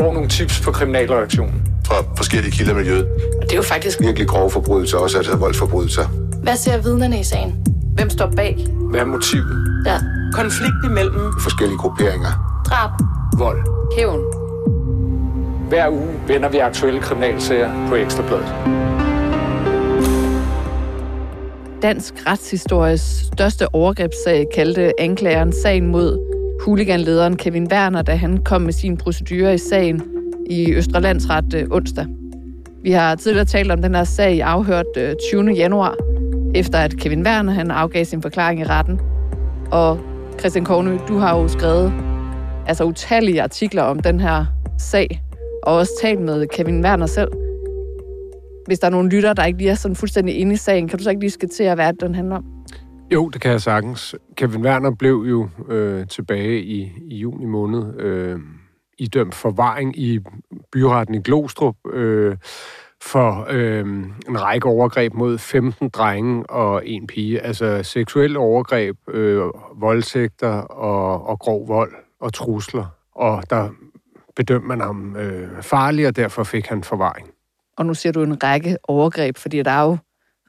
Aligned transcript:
får 0.00 0.12
nogle 0.12 0.28
tips 0.28 0.60
på 0.60 0.70
kriminalreaktionen. 0.72 1.62
Fra 1.86 1.94
forskellige 2.16 2.52
kilder 2.52 2.72
i 2.72 2.76
miljøet. 2.76 3.06
Og 3.40 3.42
det 3.42 3.52
er 3.52 3.56
jo 3.56 3.62
faktisk 3.62 4.00
Virkelig 4.00 4.28
grove 4.28 4.50
forbrydelser, 4.50 4.98
også 4.98 5.16
altså 5.18 5.36
voldsforbrydelser. 5.36 6.06
Hvad 6.42 6.56
ser 6.56 6.82
vidnerne 6.82 7.20
i 7.20 7.24
sagen? 7.24 7.66
Hvem 7.94 8.10
står 8.10 8.32
bag? 8.36 8.66
Hvad 8.90 9.00
er 9.00 9.04
motivet? 9.04 9.82
Ja. 9.86 9.98
Konflikt 10.32 10.74
imellem 10.84 11.32
Forskellige 11.40 11.78
grupperinger. 11.78 12.62
Drab. 12.66 12.90
Vold. 13.38 13.58
Hævn. 13.96 14.20
Hver 15.68 15.88
uge 15.90 16.08
vender 16.26 16.48
vi 16.48 16.58
aktuelle 16.58 17.00
kriminalsager 17.00 17.88
på 17.88 17.94
Ekstrabladet. 17.94 18.54
Dansk 21.82 22.14
retshistories 22.26 23.24
største 23.34 23.74
overgrebssag 23.74 24.46
kaldte 24.54 24.92
anklageren 25.00 25.52
sagen 25.62 25.86
mod 25.86 26.39
huliganlederen 26.60 27.36
Kevin 27.36 27.68
Werner, 27.72 28.02
da 28.02 28.14
han 28.14 28.38
kom 28.44 28.62
med 28.62 28.72
sin 28.72 28.96
procedure 28.96 29.54
i 29.54 29.58
sagen 29.58 30.02
i 30.50 30.74
Østre 30.74 31.00
Landsret 31.00 31.54
øh, 31.54 31.66
onsdag. 31.70 32.06
Vi 32.82 32.90
har 32.90 33.14
tidligere 33.14 33.44
talt 33.44 33.72
om 33.72 33.82
den 33.82 33.94
her 33.94 34.04
sag 34.04 34.42
afhørt 34.42 34.96
øh, 34.96 35.14
20. 35.30 35.50
januar, 35.50 35.96
efter 36.54 36.78
at 36.78 36.96
Kevin 36.96 37.26
Werner 37.26 37.52
han 37.52 37.70
afgav 37.70 38.04
sin 38.04 38.22
forklaring 38.22 38.60
i 38.60 38.64
retten. 38.64 39.00
Og 39.72 39.98
Christian 40.38 40.64
Kornø, 40.64 40.98
du 41.08 41.18
har 41.18 41.38
jo 41.38 41.48
skrevet 41.48 41.92
altså 42.66 42.84
utallige 42.84 43.42
artikler 43.42 43.82
om 43.82 44.00
den 44.00 44.20
her 44.20 44.44
sag, 44.78 45.22
og 45.62 45.74
også 45.74 45.92
talt 46.02 46.20
med 46.20 46.46
Kevin 46.46 46.84
Werner 46.84 47.06
selv. 47.06 47.28
Hvis 48.66 48.78
der 48.78 48.86
er 48.86 48.90
nogle 48.90 49.08
lytter, 49.08 49.32
der 49.32 49.44
ikke 49.44 49.58
lige 49.58 49.70
er 49.70 49.74
sådan 49.74 49.96
fuldstændig 49.96 50.38
inde 50.38 50.52
i 50.52 50.56
sagen, 50.56 50.88
kan 50.88 50.98
du 50.98 51.04
så 51.04 51.10
ikke 51.10 51.20
lige 51.20 51.30
skitsere, 51.30 51.74
hvad 51.74 51.92
den 51.92 52.14
handler 52.14 52.36
om? 52.36 52.44
Jo, 53.12 53.28
det 53.28 53.40
kan 53.40 53.50
jeg 53.50 53.60
sagtens. 53.60 54.14
Kevin 54.36 54.64
Werner 54.64 54.90
blev 54.90 55.24
jo 55.28 55.48
øh, 55.68 56.06
tilbage 56.06 56.62
i, 56.62 56.92
i 57.06 57.16
juni 57.16 57.44
måned 57.44 58.00
øh, 58.00 58.40
idømt 58.98 59.34
forvaring 59.34 59.98
i 59.98 60.18
byretten 60.72 61.14
i 61.14 61.22
Glostrup 61.22 61.76
øh, 61.92 62.36
for 63.02 63.46
øh, 63.50 63.80
en 64.28 64.42
række 64.42 64.68
overgreb 64.68 65.14
mod 65.14 65.38
15 65.38 65.88
drenge 65.88 66.50
og 66.50 66.88
en 66.88 67.06
pige. 67.06 67.40
Altså 67.40 67.82
seksuelle 67.82 68.38
overgreb, 68.38 68.96
øh, 69.08 69.42
voldtægter 69.74 70.54
og, 70.60 71.26
og 71.26 71.38
grov 71.38 71.68
vold 71.68 71.92
og 72.20 72.32
trusler. 72.32 72.86
Og 73.14 73.42
der 73.50 73.68
bedømte 74.36 74.68
man 74.68 74.80
ham 74.80 75.16
øh, 75.16 75.62
farlig, 75.62 76.06
og 76.06 76.16
derfor 76.16 76.44
fik 76.44 76.66
han 76.66 76.84
forvaring. 76.84 77.28
Og 77.76 77.86
nu 77.86 77.94
ser 77.94 78.12
du 78.12 78.22
en 78.22 78.42
række 78.42 78.76
overgreb, 78.82 79.36
fordi 79.36 79.62
der 79.62 79.70
er 79.70 79.82
jo 79.82 79.96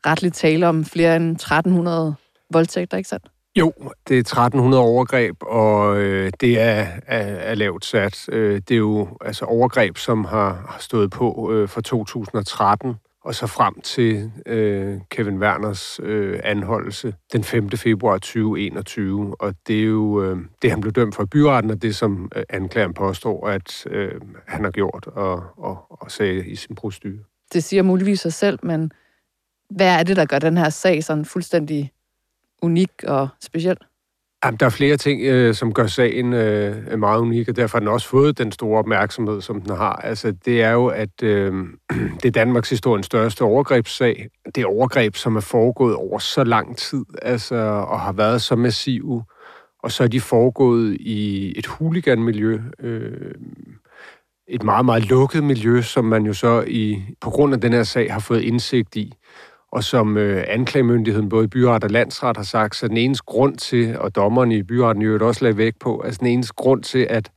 retligt 0.06 0.36
tale 0.36 0.68
om 0.68 0.86
flere 0.86 1.16
end 1.16 1.32
1300 1.32 2.16
voldtægter, 2.54 2.98
ikke 2.98 3.10
sandt? 3.10 3.26
Jo, 3.56 3.74
det 4.08 4.16
er 4.16 4.20
1300 4.20 4.84
overgreb, 4.84 5.36
og 5.42 5.98
øh, 5.98 6.32
det 6.42 6.60
er, 6.60 6.88
er, 7.08 7.24
er 7.26 7.56
lavt 7.56 7.86
sat. 7.86 8.30
Øh, 8.30 8.56
det 8.56 8.72
er 8.72 8.78
jo 8.78 9.08
altså 9.22 9.46
overgreb, 9.46 9.98
som 9.98 10.26
har, 10.26 10.66
har 10.70 10.78
stået 10.80 11.12
på 11.12 11.52
øh, 11.54 11.70
fra 11.70 11.82
2013 11.82 12.96
og 13.24 13.36
så 13.36 13.48
frem 13.48 13.82
til 13.82 14.32
øh, 14.46 15.00
Kevin 15.10 15.40
Werners 15.40 16.00
øh, 16.04 16.40
anholdelse 16.44 17.14
den 17.34 17.44
5. 17.44 17.70
februar 17.70 18.18
2021. 18.18 19.36
Og 19.40 19.54
det 19.68 19.80
er 19.80 19.84
jo 19.84 20.24
øh, 20.24 20.38
det, 20.62 20.70
han 20.70 20.82
blev 20.82 20.94
dømt 20.94 21.16
for 21.16 21.24
i 21.24 21.26
byretten, 21.26 21.72
og 21.72 21.82
det, 21.82 21.96
som 21.96 22.32
øh, 22.36 22.44
anklageren 22.50 22.94
påstår, 22.94 23.48
at 23.48 23.86
øh, 23.88 24.22
han 24.48 24.64
har 24.64 24.72
gjort 24.72 25.08
og, 25.08 25.44
og, 25.58 25.86
og 25.90 26.12
sagde 26.12 26.48
i 26.48 26.56
sin 26.56 26.76
procedure. 26.76 27.24
Det 27.54 27.64
siger 27.64 27.84
muligvis 27.84 28.20
sig 28.20 28.34
selv, 28.34 28.60
men 28.64 28.92
hvad 29.70 30.00
er 30.00 30.04
det, 30.04 30.16
der 30.16 30.26
gør 30.26 30.40
den 30.40 30.58
her 30.58 30.70
sag 30.70 31.04
sådan 31.04 31.26
fuldstændig 31.26 31.92
unik 32.62 33.04
og 33.04 33.28
speciel? 33.42 33.78
Jamen, 34.46 34.58
der 34.58 34.66
er 34.66 34.70
flere 34.70 34.98
ting, 34.98 35.22
øh, 35.22 35.56
som 35.56 35.74
gør 35.74 35.88
sagen 35.88 36.34
øh, 36.34 37.00
meget 37.00 37.20
unik, 37.20 37.50
og 37.50 37.56
derfor 37.56 37.78
har 37.78 37.80
den 37.80 37.88
også 37.88 38.08
fået 38.08 38.38
den 38.38 38.52
store 38.52 38.80
opmærksomhed, 38.80 39.42
som 39.42 39.62
den 39.62 39.76
har. 39.76 39.94
Altså, 39.94 40.32
det 40.46 40.62
er 40.62 40.72
jo, 40.72 40.88
at 40.88 41.24
øh, 41.24 41.54
det 42.22 42.26
er 42.26 42.32
Danmarks 42.32 42.70
historiens 42.70 43.06
største 43.06 43.42
overgrebssag. 43.42 44.30
Det 44.56 44.62
er 44.62 44.68
overgreb, 44.68 45.16
som 45.16 45.36
er 45.36 45.42
foregået 45.42 45.96
over 45.96 46.20
så 46.20 46.44
lang 46.44 46.78
tid, 46.78 47.06
altså, 47.22 47.56
og 47.88 48.00
har 48.00 48.12
været 48.12 48.42
så 48.42 48.56
massive, 48.56 49.24
og 49.84 49.92
så 49.92 50.04
er 50.04 50.08
de 50.08 50.22
foregået 50.22 50.98
i 51.00 51.54
et 51.60 51.66
huliganmiljø, 51.66 52.62
øh, 52.80 53.32
et 54.48 54.64
meget, 54.64 54.86
meget 54.86 55.10
lukket 55.10 55.44
miljø, 55.44 55.82
som 55.82 56.06
man 56.06 56.26
jo 56.26 56.34
så 56.34 56.64
i, 56.68 57.04
på 57.22 57.30
grund 57.30 57.54
af 57.54 57.62
den 57.62 57.74
her 57.74 57.84
sag 57.84 58.14
har 58.14 58.20
fået 58.20 58.42
indsigt 58.42 58.96
i 58.96 59.14
og 59.72 59.84
som 59.84 60.18
øh, 60.18 60.44
anklagemyndigheden 60.48 61.30
både 61.30 61.44
i 61.44 61.48
byret 61.48 61.84
og 61.84 61.90
landsret 61.90 62.38
har 62.38 62.44
sagt, 62.44 62.76
så 62.76 62.88
den 62.88 62.98
eneste 62.98 63.24
grund 63.26 63.58
til, 63.58 64.00
og 64.00 64.16
dommerne 64.16 64.56
i 64.56 64.64
byretten 64.64 65.04
jo 65.04 65.28
også 65.28 65.46
lagde 65.46 65.58
væk 65.58 65.74
på, 65.80 66.02
altså 66.06 66.20
den 66.20 66.28
eneste 66.28 66.54
grund 66.54 66.84
til, 66.84 67.08
at 67.10 67.32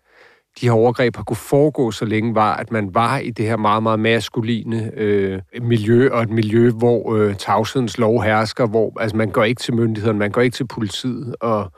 de 0.61 0.67
her 0.67 0.73
overgreb 0.73 1.17
har 1.17 1.23
kunne 1.23 1.37
foregå 1.37 1.91
så 1.91 2.05
længe, 2.05 2.35
var, 2.35 2.57
at 2.57 2.73
man 2.73 2.95
var 2.95 3.19
i 3.19 3.31
det 3.31 3.47
her 3.47 3.57
meget, 3.57 3.83
meget 3.83 4.01
maskuline 4.01 4.91
øh, 4.97 5.41
miljø, 5.63 6.11
og 6.13 6.23
et 6.23 6.31
miljø, 6.31 6.71
hvor 6.71 7.15
øh, 7.15 7.37
tavshedens 7.37 7.99
lov 7.99 8.23
hersker, 8.23 8.67
hvor 8.67 9.01
altså, 9.01 9.17
man 9.17 9.31
går 9.31 9.45
ikke 9.45 9.61
til 9.61 9.75
myndighederne, 9.75 10.19
man 10.19 10.31
går 10.31 10.41
ikke 10.41 10.55
til 10.55 10.67
politiet, 10.67 11.37
og 11.41 11.73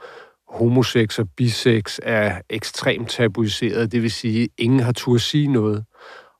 homosex 0.48 1.18
og 1.18 1.28
bisex 1.36 1.98
er 2.02 2.40
ekstremt 2.50 3.08
tabuiseret, 3.10 3.92
det 3.92 4.02
vil 4.02 4.10
sige, 4.10 4.42
at 4.42 4.48
ingen 4.58 4.80
har 4.80 4.92
tur 4.92 5.14
at 5.14 5.20
sige 5.20 5.52
noget 5.52 5.84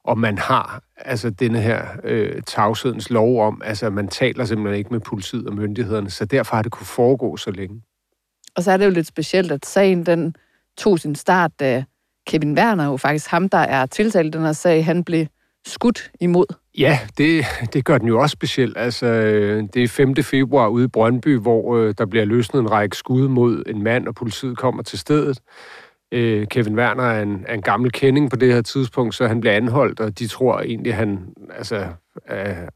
og 0.07 0.19
man 0.19 0.39
har 0.39 0.83
altså 0.97 1.31
denne 1.31 1.61
her 1.61 1.87
øh, 2.05 2.43
tavshedens 2.43 3.11
lov 3.11 3.47
om, 3.47 3.63
altså 3.65 3.91
man 3.91 4.09
taler 4.09 4.45
simpelthen 4.45 4.79
ikke 4.79 4.91
med 4.91 5.01
politiet 5.01 5.47
og 5.47 5.55
myndighederne, 5.55 6.11
så 6.11 6.25
derfor 6.25 6.57
har 6.57 6.63
det 6.63 6.73
kunne 6.73 6.87
foregå 6.87 7.37
så 7.37 7.51
længe. 7.51 7.83
Og 8.57 8.63
så 8.63 8.73
er 8.73 8.77
det 8.77 8.85
jo 8.85 8.91
lidt 8.91 9.07
specielt, 9.07 9.53
at 9.53 9.67
sagen 9.67 10.07
den 10.07 10.37
tog 10.79 10.99
sin 10.99 11.15
start, 11.15 11.51
da 11.61 11.85
Kevin 12.27 12.59
Werner, 12.59 12.87
jo 12.87 12.97
faktisk 12.97 13.31
ham, 13.31 13.49
der 13.49 13.59
er 13.59 13.87
tiltalt 13.87 14.33
den 14.33 14.43
her 14.43 14.53
sag, 14.53 14.85
han 14.85 15.05
blev 15.05 15.27
skudt 15.67 16.11
imod. 16.21 16.47
Ja, 16.79 16.99
det, 17.19 17.45
det 17.73 17.85
gør 17.85 17.99
den 17.99 18.09
jo 18.09 18.21
også 18.21 18.33
specielt. 18.33 18.79
Altså, 18.79 19.07
det 19.75 19.83
er 19.83 19.89
5. 19.89 20.17
februar 20.17 20.69
ude 20.69 20.85
i 20.85 20.89
Brøndby, 20.89 21.39
hvor 21.39 21.77
øh, 21.77 21.95
der 21.99 22.07
bliver 22.07 22.25
løsnet 22.25 22.61
en 22.61 22.71
række 22.71 22.97
skud 22.97 23.29
mod 23.29 23.63
en 23.67 23.83
mand, 23.83 24.09
og 24.09 24.15
politiet 24.15 24.59
kommer 24.59 24.83
til 24.83 24.99
stedet. 24.99 25.41
Øh, 26.13 26.47
Kevin 26.47 26.77
Werner 26.77 27.05
er 27.05 27.23
en, 27.23 27.45
er 27.49 27.55
en 27.55 27.63
gammel 27.63 27.93
kending 27.93 28.31
på 28.31 28.37
det 28.37 28.55
her 28.55 28.63
tidspunkt, 28.63 29.15
så 29.15 29.27
han 29.27 29.41
bliver 29.41 29.55
anholdt, 29.55 30.01
og 30.01 30.19
de 30.19 30.27
tror 30.27 30.61
egentlig, 30.61 30.95
han 30.95 31.19
altså, 31.59 31.87
er 32.27 32.69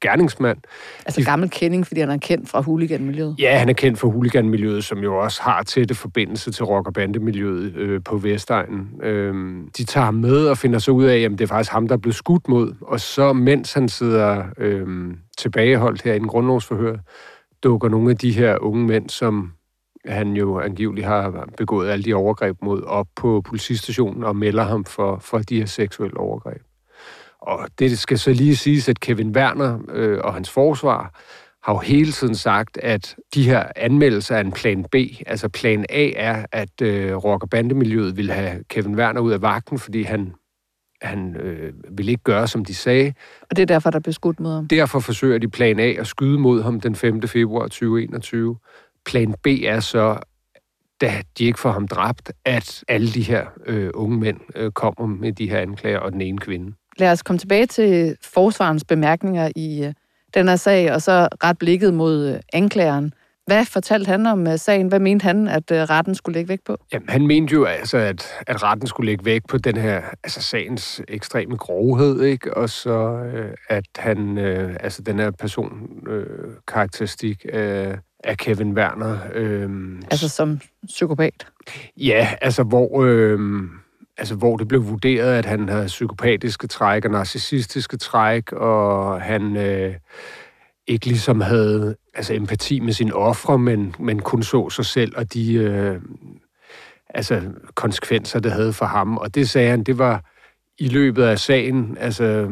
gerningsmand. 0.00 0.58
Altså 1.06 1.20
de, 1.20 1.24
gammel 1.24 1.50
kending, 1.50 1.86
fordi 1.86 2.00
han 2.00 2.10
er 2.10 2.16
kendt 2.16 2.48
fra 2.48 2.60
huliganmiljøet? 2.60 3.36
Ja, 3.38 3.58
han 3.58 3.68
er 3.68 3.72
kendt 3.72 3.98
fra 3.98 4.08
huliganmiljøet, 4.08 4.84
som 4.84 4.98
jo 4.98 5.18
også 5.18 5.42
har 5.42 5.62
tætte 5.62 5.94
forbindelse 5.94 6.50
til 6.50 6.64
rock- 6.64 6.86
og 6.86 6.92
bandemiljøet 6.92 7.76
øh, 7.76 8.00
på 8.04 8.16
Vestegnen. 8.16 8.88
Øh, 9.02 9.34
de 9.78 9.84
tager 9.84 10.04
ham 10.04 10.14
med 10.14 10.46
og 10.46 10.58
finder 10.58 10.78
så 10.78 10.90
ud 10.90 11.04
af, 11.04 11.18
at 11.18 11.30
det 11.30 11.40
er 11.40 11.46
faktisk 11.46 11.72
ham, 11.72 11.88
der 11.88 11.94
er 11.94 12.00
blevet 12.00 12.16
skudt 12.16 12.48
mod. 12.48 12.74
Og 12.80 13.00
så, 13.00 13.32
mens 13.32 13.72
han 13.72 13.88
sidder 13.88 14.44
øh, 14.58 14.86
tilbageholdt 15.38 16.02
her 16.02 16.12
i 16.12 16.16
en 16.16 16.28
grundlovsforhør, 16.28 16.96
dukker 17.62 17.88
nogle 17.88 18.10
af 18.10 18.16
de 18.16 18.32
her 18.32 18.58
unge 18.58 18.86
mænd, 18.86 19.10
som 19.10 19.52
han 20.08 20.32
jo 20.32 20.60
angiveligt 20.60 21.06
har 21.06 21.48
begået 21.56 21.90
alle 21.90 22.04
de 22.04 22.14
overgreb 22.14 22.56
mod 22.62 22.82
op 22.82 23.06
på 23.16 23.40
politistationen 23.40 24.24
og 24.24 24.36
melder 24.36 24.62
ham 24.62 24.84
for, 24.84 25.18
for 25.18 25.38
de 25.38 25.58
her 25.58 25.66
seksuelle 25.66 26.16
overgreb. 26.16 26.62
Og 27.38 27.68
det 27.78 27.98
skal 27.98 28.18
så 28.18 28.32
lige 28.32 28.56
siges, 28.56 28.88
at 28.88 29.00
Kevin 29.00 29.30
Werner 29.30 29.78
øh, 29.92 30.18
og 30.24 30.34
hans 30.34 30.50
forsvar 30.50 31.20
har 31.62 31.72
jo 31.72 31.78
hele 31.78 32.12
tiden 32.12 32.34
sagt, 32.34 32.78
at 32.78 33.16
de 33.34 33.42
her 33.42 33.64
anmeldelser 33.76 34.36
er 34.36 34.40
en 34.40 34.52
plan 34.52 34.84
B. 34.84 34.94
Altså 35.26 35.48
plan 35.48 35.84
A 35.88 36.10
er, 36.16 36.46
at 36.52 36.82
øh, 36.82 37.16
rock- 37.16 37.42
og 37.42 37.50
bandemiljøet 37.50 38.16
vil 38.16 38.30
have 38.30 38.64
Kevin 38.68 38.96
Werner 38.96 39.20
ud 39.20 39.32
af 39.32 39.42
vagten, 39.42 39.78
fordi 39.78 40.02
han, 40.02 40.32
han 41.02 41.36
øh, 41.36 41.72
vil 41.90 42.08
ikke 42.08 42.22
gøre, 42.22 42.48
som 42.48 42.64
de 42.64 42.74
sagde. 42.74 43.12
Og 43.50 43.56
det 43.56 43.62
er 43.62 43.66
derfor, 43.66 43.90
der 43.90 44.00
blev 44.00 44.12
skudt 44.12 44.40
mod 44.40 44.54
ham? 44.54 44.68
Derfor 44.68 44.98
forsøger 45.00 45.38
de 45.38 45.48
plan 45.48 45.78
A 45.78 45.92
at 45.92 46.06
skyde 46.06 46.38
mod 46.38 46.62
ham 46.62 46.80
den 46.80 46.94
5. 46.94 47.22
februar 47.22 47.62
2021 47.62 48.56
plan 49.08 49.34
B 49.42 49.46
er 49.46 49.80
så, 49.80 50.18
da 51.00 51.12
de 51.38 51.44
ikke 51.44 51.58
får 51.58 51.72
ham 51.72 51.88
dræbt, 51.88 52.32
at 52.44 52.84
alle 52.88 53.08
de 53.08 53.22
her 53.22 53.46
øh, 53.66 53.90
unge 53.94 54.18
mænd 54.18 54.40
øh, 54.54 54.72
kommer 54.72 55.06
med 55.06 55.32
de 55.32 55.50
her 55.50 55.58
anklager, 55.58 55.98
og 55.98 56.12
den 56.12 56.20
ene 56.20 56.38
kvinde. 56.38 56.74
Lad 56.98 57.12
os 57.12 57.22
komme 57.22 57.38
tilbage 57.38 57.66
til 57.66 58.16
forsvarens 58.22 58.84
bemærkninger 58.84 59.50
i 59.56 59.84
øh, 59.84 59.94
den 60.34 60.48
her 60.48 60.56
sag, 60.56 60.92
og 60.92 61.02
så 61.02 61.28
ret 61.44 61.58
blikket 61.58 61.94
mod 61.94 62.28
øh, 62.28 62.40
anklageren. 62.52 63.12
Hvad 63.46 63.64
fortalte 63.64 64.08
han 64.08 64.26
om 64.26 64.46
uh, 64.46 64.56
sagen? 64.56 64.88
Hvad 64.88 65.00
mente 65.00 65.22
han, 65.22 65.48
at 65.48 65.70
uh, 65.70 65.76
retten 65.76 66.14
skulle 66.14 66.34
lægge 66.34 66.48
vægt 66.48 66.64
på? 66.64 66.76
Jamen, 66.92 67.08
han 67.08 67.26
mente 67.26 67.52
jo 67.52 67.64
altså, 67.64 67.98
at, 67.98 68.26
at 68.46 68.62
retten 68.62 68.86
skulle 68.86 69.06
lægge 69.06 69.24
vægt 69.24 69.48
på 69.48 69.58
den 69.58 69.76
her, 69.76 70.02
altså 70.24 70.42
sagens 70.42 71.02
ekstreme 71.08 71.56
grovhed, 71.56 72.22
ikke? 72.22 72.56
Og 72.56 72.70
så, 72.70 73.22
uh, 73.34 73.50
at 73.68 73.84
han, 73.96 74.38
uh, 74.38 74.76
altså 74.80 75.02
den 75.02 75.18
her 75.18 75.30
person, 75.30 75.90
uh, 76.10 76.52
karakteristik 76.66 77.46
af, 77.52 77.98
af 78.24 78.36
Kevin 78.36 78.72
Werner. 78.72 79.18
Øh, 79.34 79.70
altså 80.10 80.28
som 80.28 80.60
psykopat? 80.86 81.46
Ja, 81.96 82.28
altså 82.40 82.62
hvor... 82.62 83.04
Øh, 83.04 83.40
altså 84.18 84.34
hvor 84.34 84.56
det 84.56 84.68
blev 84.68 84.88
vurderet, 84.88 85.34
at 85.34 85.44
han 85.44 85.68
havde 85.68 85.86
psykopatiske 85.86 86.66
træk 86.66 87.04
og 87.04 87.10
narcissistiske 87.10 87.96
træk, 87.96 88.52
og 88.52 89.22
han 89.22 89.56
øh, 89.56 89.94
ikke 90.86 91.06
ligesom 91.06 91.40
havde 91.40 91.96
altså 92.14 92.34
empati 92.34 92.80
med 92.80 92.92
sine 92.92 93.14
ofre, 93.14 93.58
men, 93.58 93.94
men 93.98 94.22
kun 94.22 94.42
så 94.42 94.70
sig 94.70 94.84
selv 94.84 95.12
og 95.16 95.34
de 95.34 95.54
øh, 95.54 96.00
altså 97.14 97.42
konsekvenser, 97.74 98.40
det 98.40 98.52
havde 98.52 98.72
for 98.72 98.86
ham. 98.86 99.16
Og 99.16 99.34
det 99.34 99.48
sagde 99.48 99.70
han, 99.70 99.82
det 99.84 99.98
var, 99.98 100.24
i 100.78 100.88
løbet 100.88 101.22
af 101.22 101.38
sagen 101.38 101.96
altså, 102.00 102.48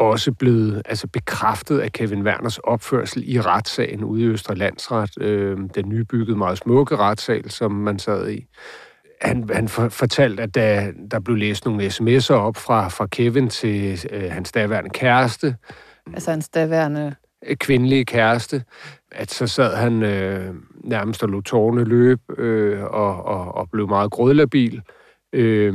også 0.00 0.32
blevet 0.32 0.82
altså, 0.84 1.06
bekræftet 1.06 1.78
af 1.78 1.92
Kevin 1.92 2.22
Werners 2.22 2.58
opførsel 2.58 3.22
i 3.26 3.40
retssagen 3.40 4.04
ude 4.04 4.22
i 4.22 4.26
Østre 4.26 4.54
Landsret, 4.54 5.10
øh, 5.20 5.58
den 5.74 5.88
nybyggede 5.88 6.38
meget 6.38 6.58
smukke 6.58 6.96
retssal, 6.96 7.50
som 7.50 7.72
man 7.72 7.98
sad 7.98 8.30
i. 8.30 8.46
Han, 9.20 9.50
han 9.52 9.68
for, 9.68 9.88
fortalte, 9.88 10.42
at 10.42 10.54
da 10.54 10.92
der 11.10 11.20
blev 11.20 11.36
læst 11.36 11.64
nogle 11.64 11.86
sms'er 11.86 12.34
op 12.34 12.56
fra, 12.56 12.88
fra 12.88 13.06
Kevin 13.06 13.48
til 13.48 14.06
øh, 14.10 14.30
hans 14.30 14.52
daværende 14.52 14.90
kæreste, 14.90 15.56
Altså 16.14 16.30
hans 16.30 16.48
daværende... 16.48 17.14
øh, 17.46 17.56
kvindelige 17.56 18.04
kæreste, 18.04 18.64
at 19.12 19.30
så 19.30 19.46
sad 19.46 19.76
han 19.76 20.02
øh, 20.02 20.54
nærmest 20.84 21.22
og 21.22 21.28
lå 21.28 21.40
tårne 21.40 21.84
løb 21.84 22.20
øh, 22.38 22.84
og, 22.84 23.24
og, 23.24 23.54
og 23.54 23.70
blev 23.70 23.88
meget 23.88 24.10
grødlabil. 24.10 24.82
Øh, 25.32 25.74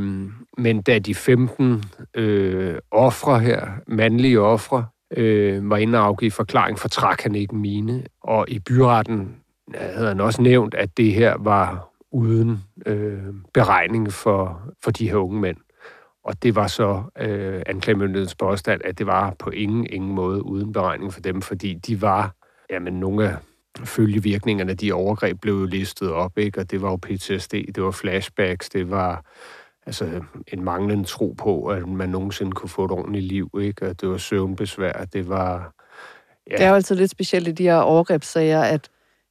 men 0.57 0.81
da 0.81 0.99
de 0.99 1.15
15 1.15 1.83
øh, 2.13 2.77
ofre 2.91 3.39
her, 3.39 3.67
mandlige 3.87 4.41
ofre, 4.41 4.85
øh, 5.17 5.69
var 5.69 5.77
inde 5.77 5.99
og 5.99 6.05
afgive 6.05 6.31
forklaring, 6.31 6.79
fortrak 6.79 7.21
han 7.21 7.35
ikke 7.35 7.55
mine. 7.55 8.03
Og 8.23 8.45
i 8.49 8.59
byretten 8.59 9.35
havde 9.75 10.07
han 10.07 10.21
også 10.21 10.41
nævnt, 10.41 10.73
at 10.73 10.97
det 10.97 11.13
her 11.13 11.35
var 11.39 11.89
uden 12.11 12.63
øh, 12.85 13.33
beregning 13.53 14.13
for, 14.13 14.61
for 14.83 14.91
de 14.91 15.09
her 15.09 15.15
unge 15.15 15.39
mænd. 15.39 15.57
Og 16.23 16.43
det 16.43 16.55
var 16.55 16.67
så 16.67 17.03
øh, 17.19 17.61
anklagemyndighedens 17.65 18.35
påstand, 18.35 18.81
at 18.83 18.97
det 18.97 19.07
var 19.07 19.35
på 19.39 19.49
ingen, 19.49 19.87
ingen 19.89 20.11
måde 20.11 20.45
uden 20.45 20.73
beregning 20.73 21.13
for 21.13 21.21
dem, 21.21 21.41
fordi 21.41 21.73
de 21.73 22.01
var, 22.01 22.35
jamen 22.69 22.93
nogle 22.93 23.29
af 23.29 23.35
følgevirkningerne 23.83 24.71
af 24.71 24.77
de 24.77 24.93
overgreb 24.93 25.41
blev 25.41 25.53
jo 25.53 25.65
listet 25.65 26.11
op, 26.11 26.37
ikke? 26.37 26.59
og 26.59 26.71
det 26.71 26.81
var 26.81 26.89
jo 26.89 26.95
PTSD, 26.95 27.53
det 27.75 27.83
var 27.83 27.91
flashbacks, 27.91 28.69
det 28.69 28.89
var 28.89 29.25
altså 29.85 30.23
en 30.47 30.63
manglende 30.63 31.03
tro 31.03 31.35
på, 31.37 31.65
at 31.65 31.87
man 31.87 32.09
nogensinde 32.09 32.51
kunne 32.51 32.69
få 32.69 32.85
et 32.85 32.91
ordentligt 32.91 33.25
liv, 33.25 33.49
ikke? 33.61 33.89
og 33.89 34.01
det 34.01 34.09
var 34.09 34.17
søvnbesvær, 34.17 35.05
det 35.13 35.29
var... 35.29 35.73
Ja. 36.49 36.55
Det 36.55 36.63
er 36.65 36.69
jo 36.69 36.75
altid 36.75 36.95
lidt 36.95 37.11
specielt 37.11 37.47
i 37.47 37.51
de 37.51 37.63
her 37.63 37.75
overgrebssager, 37.75 38.61
at 38.61 38.89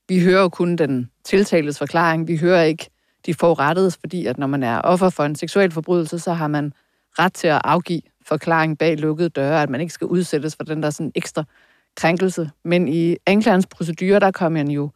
vi 0.08 0.20
hører 0.20 0.41
jo 0.41 0.49
kun 0.49 0.76
den 0.76 1.11
tiltaltes 1.25 1.79
forklaring. 1.79 2.29
Vi 2.29 2.37
hører 2.37 2.62
ikke 2.62 2.91
de 3.26 3.35
forurettedes, 3.35 3.96
fordi 3.96 4.26
at 4.26 4.38
når 4.38 4.46
man 4.46 4.62
er 4.62 4.81
offer 4.81 5.11
for 5.11 5.25
en 5.25 5.35
seksuel 5.35 5.70
forbrydelse, 5.70 6.19
så 6.19 6.32
har 6.32 6.49
man 6.49 6.73
ret 7.19 7.32
til 7.32 7.49
at 7.49 7.61
afgive 7.64 8.00
forklaring 8.26 8.79
bag 8.79 8.99
lukkede 8.99 9.29
døre, 9.29 9.62
at 9.62 9.70
man 9.70 9.81
ikke 9.81 9.93
skal 9.93 10.06
udsættes 10.06 10.56
for 10.56 10.64
den 10.64 10.82
der 10.82 10.91
sådan 10.91 11.12
ekstra 11.14 11.44
krænkelse. 11.96 12.50
Men 12.64 12.88
i 12.88 13.17
anklagerens 13.26 13.67
procedure, 13.67 14.20
der 14.20 14.31
kom 14.31 14.56
han 14.56 14.70
jo 14.70 14.91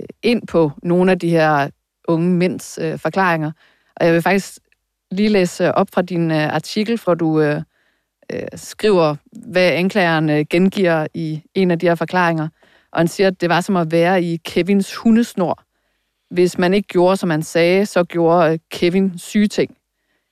øh, 0.00 0.06
ind 0.22 0.46
på 0.46 0.70
nogle 0.82 1.12
af 1.12 1.18
de 1.18 1.30
her 1.30 1.70
unge 2.08 2.30
mænds 2.30 2.78
øh, 2.82 2.98
forklaringer. 2.98 3.52
Og 3.96 4.06
jeg 4.06 4.14
vil 4.14 4.22
faktisk 4.22 4.58
lige 5.10 5.28
læse 5.28 5.74
op 5.74 5.88
fra 5.92 6.02
din 6.02 6.30
øh, 6.30 6.54
artikel, 6.54 7.00
hvor 7.04 7.14
du 7.14 7.40
øh, 7.40 7.62
øh, 8.32 8.42
skriver, 8.54 9.16
hvad 9.32 9.72
anklageren 9.72 10.30
øh, 10.30 10.44
gengiver 10.50 11.06
i 11.14 11.42
en 11.54 11.70
af 11.70 11.78
de 11.78 11.86
her 11.86 11.94
forklaringer. 11.94 12.48
Og 12.92 13.00
han 13.00 13.08
siger, 13.08 13.26
at 13.26 13.40
det 13.40 13.48
var 13.48 13.60
som 13.60 13.76
at 13.76 13.92
være 13.92 14.22
i 14.22 14.36
Kevins 14.36 14.94
hundesnor. 14.94 15.62
Hvis 16.30 16.58
man 16.58 16.74
ikke 16.74 16.88
gjorde, 16.88 17.16
som 17.16 17.30
han 17.30 17.42
sagde, 17.42 17.86
så 17.86 18.04
gjorde 18.04 18.52
øh, 18.52 18.58
Kevin 18.70 19.18
syge 19.18 19.48
ting. 19.48 19.76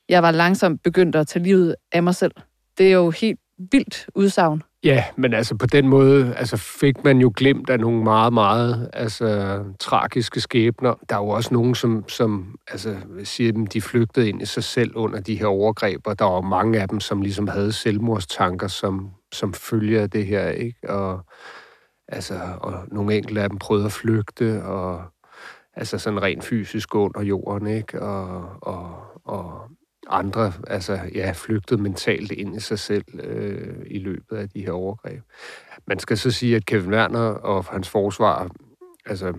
Jeg 0.08 0.22
var 0.22 0.31
langsomt 0.31 0.82
begyndt 0.82 1.17
at 1.17 1.26
tage 1.26 1.43
livet 1.43 1.75
af 1.93 2.02
mig 2.02 2.14
selv. 2.14 2.32
Det 2.78 2.87
er 2.87 2.93
jo 2.93 3.11
helt 3.11 3.40
vildt 3.58 4.06
udsagn. 4.14 4.62
Ja, 4.85 5.05
men 5.17 5.35
altså 5.35 5.56
på 5.56 5.67
den 5.67 5.88
måde 5.88 6.35
altså 6.35 6.56
fik 6.56 7.05
man 7.05 7.19
jo 7.19 7.32
glemt 7.37 7.71
af 7.71 7.81
nogle 7.81 8.05
meget, 8.05 8.32
meget 8.32 8.91
altså, 8.93 9.59
tragiske 9.81 10.41
skæbner. 10.41 10.94
Der 11.09 11.15
er 11.17 11.21
jo 11.21 11.29
også 11.29 11.55
nogen, 11.55 11.75
som, 11.75 12.09
som 12.09 12.59
altså, 12.69 12.97
siger, 13.25 13.62
at 13.62 13.73
de 13.73 13.81
flygtede 13.81 14.29
ind 14.29 14.43
i 14.43 14.44
sig 14.44 14.65
selv 14.65 14.97
under 14.97 15.21
de 15.21 15.38
her 15.38 15.47
overgreb, 15.47 16.06
og 16.06 16.19
der 16.19 16.25
var 16.25 16.41
mange 16.41 16.81
af 16.81 16.88
dem, 16.88 17.00
som 17.00 17.23
ligesom 17.23 17.49
havde 17.49 17.73
selvmordstanker 17.73 18.69
som, 18.69 19.11
som 19.32 19.55
følger 19.55 20.06
det 20.06 20.27
her, 20.27 20.49
ikke? 20.49 20.91
Og, 20.91 21.21
altså, 22.09 22.41
og 22.61 22.75
nogle 22.88 23.17
enkelte 23.17 23.43
af 23.43 23.49
dem 23.49 23.59
prøvede 23.59 23.87
at 23.87 23.93
flygte, 23.93 24.65
og 24.65 25.03
altså 25.77 25.99
sådan 25.99 26.23
rent 26.23 26.44
fysisk 26.44 26.94
under 26.94 27.23
jorden, 27.23 27.67
ikke? 27.67 28.03
Og, 28.03 28.44
og, 28.62 28.97
og 29.25 29.71
andre 30.11 30.53
altså, 30.67 30.99
ja, 31.15 31.33
flygtede 31.37 31.83
mentalt 31.83 32.33
ind 32.33 32.57
i 32.57 32.61
sig 32.61 32.79
selv 32.79 33.05
øh, 33.23 33.77
i 33.87 33.99
løbet 33.99 34.37
af 34.37 34.49
de 34.49 34.61
her 34.61 34.73
overgreb. 34.73 35.23
Man 35.87 35.99
skal 35.99 36.19
så 36.19 36.31
sige, 36.31 36.57
at 36.57 36.67
Kevin 36.67 36.91
Werner 36.91 37.21
og 37.21 37.65
hans 37.65 37.89
forsvar 37.89 38.51
altså, 39.07 39.35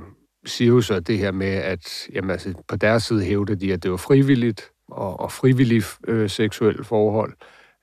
siger 0.45 0.69
jo 0.69 0.81
så 0.81 0.99
det 0.99 1.17
her 1.17 1.31
med, 1.31 1.47
at 1.47 2.07
jamen, 2.13 2.29
altså, 2.29 2.53
på 2.67 2.75
deres 2.75 3.03
side 3.03 3.23
hævder 3.23 3.55
de, 3.55 3.73
at 3.73 3.83
det 3.83 3.91
var 3.91 3.97
frivilligt 3.97 4.71
og, 4.87 5.19
og 5.19 5.31
frivilligt 5.31 5.97
øh, 6.07 6.29
seksuelle 6.29 6.83
forhold. 6.83 7.33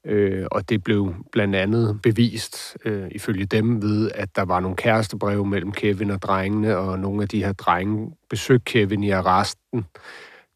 Øh, 0.06 0.46
og 0.50 0.68
det 0.68 0.84
blev 0.84 1.14
blandt 1.32 1.54
andet 1.56 2.02
bevist, 2.02 2.76
øh, 2.84 3.08
ifølge 3.10 3.44
dem, 3.44 3.82
ved, 3.82 4.10
at 4.14 4.36
der 4.36 4.44
var 4.44 4.60
nogle 4.60 4.76
kærestebreve 4.76 5.46
mellem 5.46 5.72
Kevin 5.72 6.10
og 6.10 6.22
drengene, 6.22 6.76
og 6.76 6.98
nogle 6.98 7.22
af 7.22 7.28
de 7.28 7.44
her 7.44 7.52
drenge 7.52 8.16
besøgte 8.30 8.64
Kevin 8.64 9.02
i 9.02 9.10
arresten 9.10 9.86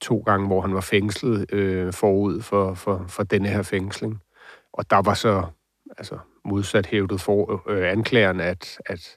to 0.02 0.18
gange, 0.18 0.46
hvor 0.46 0.60
han 0.60 0.74
var 0.74 0.80
fængslet 0.80 1.54
øh, 1.54 1.92
forud 1.92 2.40
for, 2.40 2.74
for, 2.74 3.04
for 3.08 3.22
denne 3.22 3.48
her 3.48 3.62
fængsling. 3.62 4.20
Og 4.72 4.90
der 4.90 5.02
var 5.02 5.14
så 5.14 5.44
altså, 5.98 6.18
modsat 6.44 6.86
hævdet 6.86 7.20
for 7.20 7.70
øh, 7.70 7.92
anklageren, 7.92 8.40
at, 8.40 8.78
at, 8.86 9.16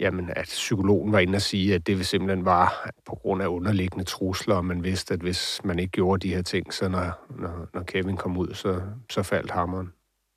jamen, 0.00 0.30
at 0.36 0.44
psykologen 0.44 1.12
var 1.12 1.18
inde 1.18 1.36
og 1.36 1.42
sige, 1.42 1.74
at 1.74 1.86
det 1.86 2.06
simpelthen 2.06 2.44
var 2.44 2.90
på 3.06 3.14
grund 3.14 3.42
af 3.42 3.46
underliggende 3.46 4.04
trusler, 4.04 4.54
og 4.54 4.64
man 4.64 4.84
vidste, 4.84 5.14
at 5.14 5.20
hvis 5.20 5.60
man 5.64 5.78
ikke 5.78 5.90
gjorde 5.90 6.28
de 6.28 6.34
her 6.34 6.42
ting, 6.42 6.74
så 6.74 6.88
når, 6.88 7.26
når, 7.38 7.68
når 7.74 7.82
Kevin 7.82 8.16
kom 8.16 8.36
ud, 8.36 8.54
så, 8.54 8.80
så 9.10 9.22
faldt 9.22 9.50
hammeren. 9.50 9.92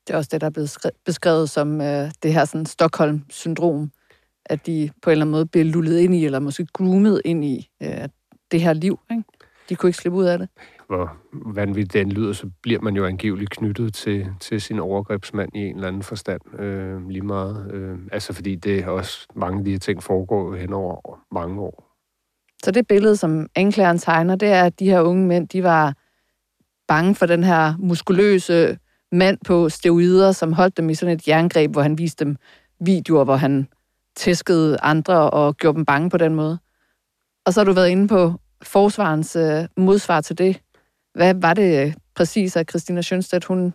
Det 0.06 0.14
er 0.14 0.16
også 0.16 0.28
det, 0.32 0.40
der 0.40 0.46
er 0.46 0.50
blevet 0.50 0.90
beskrevet 1.04 1.50
som 1.50 1.80
øh, 1.80 2.10
det 2.22 2.32
her 2.32 2.44
sådan 2.44 2.66
Stockholm-syndrom, 2.66 3.90
at 4.46 4.66
de 4.66 4.90
på 5.02 5.10
en 5.10 5.12
eller 5.12 5.24
anden 5.24 5.32
måde 5.32 5.46
blev 5.46 5.64
lullet 5.64 5.98
ind 5.98 6.14
i, 6.14 6.24
eller 6.24 6.38
måske 6.38 6.66
groomet 6.72 7.22
ind 7.24 7.44
i, 7.44 7.70
øh, 7.82 7.88
at 7.88 8.10
det 8.52 8.60
her 8.60 8.72
liv. 8.72 9.00
Ikke? 9.10 9.22
De 9.68 9.76
kunne 9.76 9.88
ikke 9.88 9.98
slippe 9.98 10.18
ud 10.18 10.24
af 10.24 10.38
det. 10.38 10.48
Hvor 10.86 11.16
vanvittigt 11.32 11.92
den 11.92 12.12
lyder, 12.12 12.32
så 12.32 12.50
bliver 12.62 12.80
man 12.80 12.96
jo 12.96 13.06
angiveligt 13.06 13.50
knyttet 13.50 13.94
til, 13.94 14.26
til 14.40 14.60
sin 14.60 14.78
overgrebsmand 14.78 15.50
i 15.54 15.58
en 15.58 15.74
eller 15.74 15.88
anden 15.88 16.02
forstand 16.02 16.60
øh, 16.60 17.08
lige 17.08 17.22
meget. 17.22 17.70
Øh, 17.72 17.98
altså 18.12 18.32
fordi 18.32 18.54
det 18.54 18.86
også 18.86 19.26
mange 19.34 19.58
af 19.58 19.64
de 19.64 19.70
her 19.70 19.78
ting 19.78 20.02
foregår 20.02 20.54
hen 20.56 20.72
over 20.72 21.20
mange 21.34 21.60
år. 21.60 21.88
Så 22.64 22.70
det 22.70 22.86
billede, 22.86 23.16
som 23.16 23.46
anklageren 23.56 23.98
tegner, 23.98 24.36
det 24.36 24.48
er, 24.48 24.64
at 24.64 24.78
de 24.78 24.84
her 24.84 25.00
unge 25.00 25.26
mænd, 25.26 25.48
de 25.48 25.62
var 25.62 25.94
bange 26.88 27.14
for 27.14 27.26
den 27.26 27.44
her 27.44 27.74
muskuløse 27.78 28.78
mand 29.12 29.38
på 29.46 29.68
steroider, 29.68 30.32
som 30.32 30.52
holdt 30.52 30.76
dem 30.76 30.90
i 30.90 30.94
sådan 30.94 31.14
et 31.14 31.28
jerngreb, 31.28 31.70
hvor 31.72 31.82
han 31.82 31.98
viste 31.98 32.24
dem 32.24 32.36
videoer, 32.80 33.24
hvor 33.24 33.36
han 33.36 33.68
tæskede 34.16 34.80
andre 34.82 35.30
og 35.30 35.56
gjorde 35.56 35.76
dem 35.76 35.84
bange 35.84 36.10
på 36.10 36.18
den 36.18 36.34
måde. 36.34 36.58
Og 37.46 37.52
så 37.52 37.60
har 37.60 37.64
du 37.64 37.72
været 37.72 37.88
inde 37.88 38.08
på 38.08 38.34
forsvarens 38.62 39.36
øh, 39.36 39.64
modsvar 39.76 40.20
til 40.20 40.38
det. 40.38 40.60
Hvad 41.14 41.34
var 41.34 41.54
det 41.54 41.86
øh, 41.86 41.94
præcis, 42.16 42.56
at 42.56 42.70
Christina 42.70 43.02
Schønstedt, 43.02 43.44
hun 43.44 43.74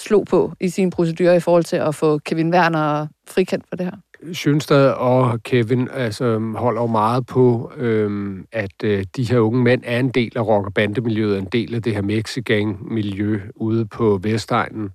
slog 0.00 0.26
på 0.30 0.52
i 0.60 0.68
sin 0.68 0.90
procedure 0.90 1.36
i 1.36 1.40
forhold 1.40 1.64
til 1.64 1.76
at 1.76 1.94
få 1.94 2.18
Kevin 2.18 2.54
Werner 2.54 3.06
frikendt 3.28 3.64
for 3.68 3.76
det 3.76 3.86
her? 3.86 3.96
Sjønstad 4.32 4.90
og 4.90 5.42
Kevin 5.42 5.88
altså, 5.92 6.52
holder 6.56 6.80
jo 6.80 6.86
meget 6.86 7.26
på, 7.26 7.72
øhm, 7.76 8.46
at 8.52 8.84
øh, 8.84 9.04
de 9.16 9.24
her 9.24 9.38
unge 9.38 9.62
mænd 9.62 9.82
er 9.84 10.00
en 10.00 10.08
del 10.08 10.32
af 10.36 10.46
rock- 10.46 10.66
og 10.66 10.74
bandemiljøet, 10.74 11.38
en 11.38 11.48
del 11.52 11.74
af 11.74 11.82
det 11.82 11.94
her 11.94 12.02
Mexican-miljø 12.02 13.40
ude 13.56 13.86
på 13.86 14.20
Vestegnen. 14.22 14.90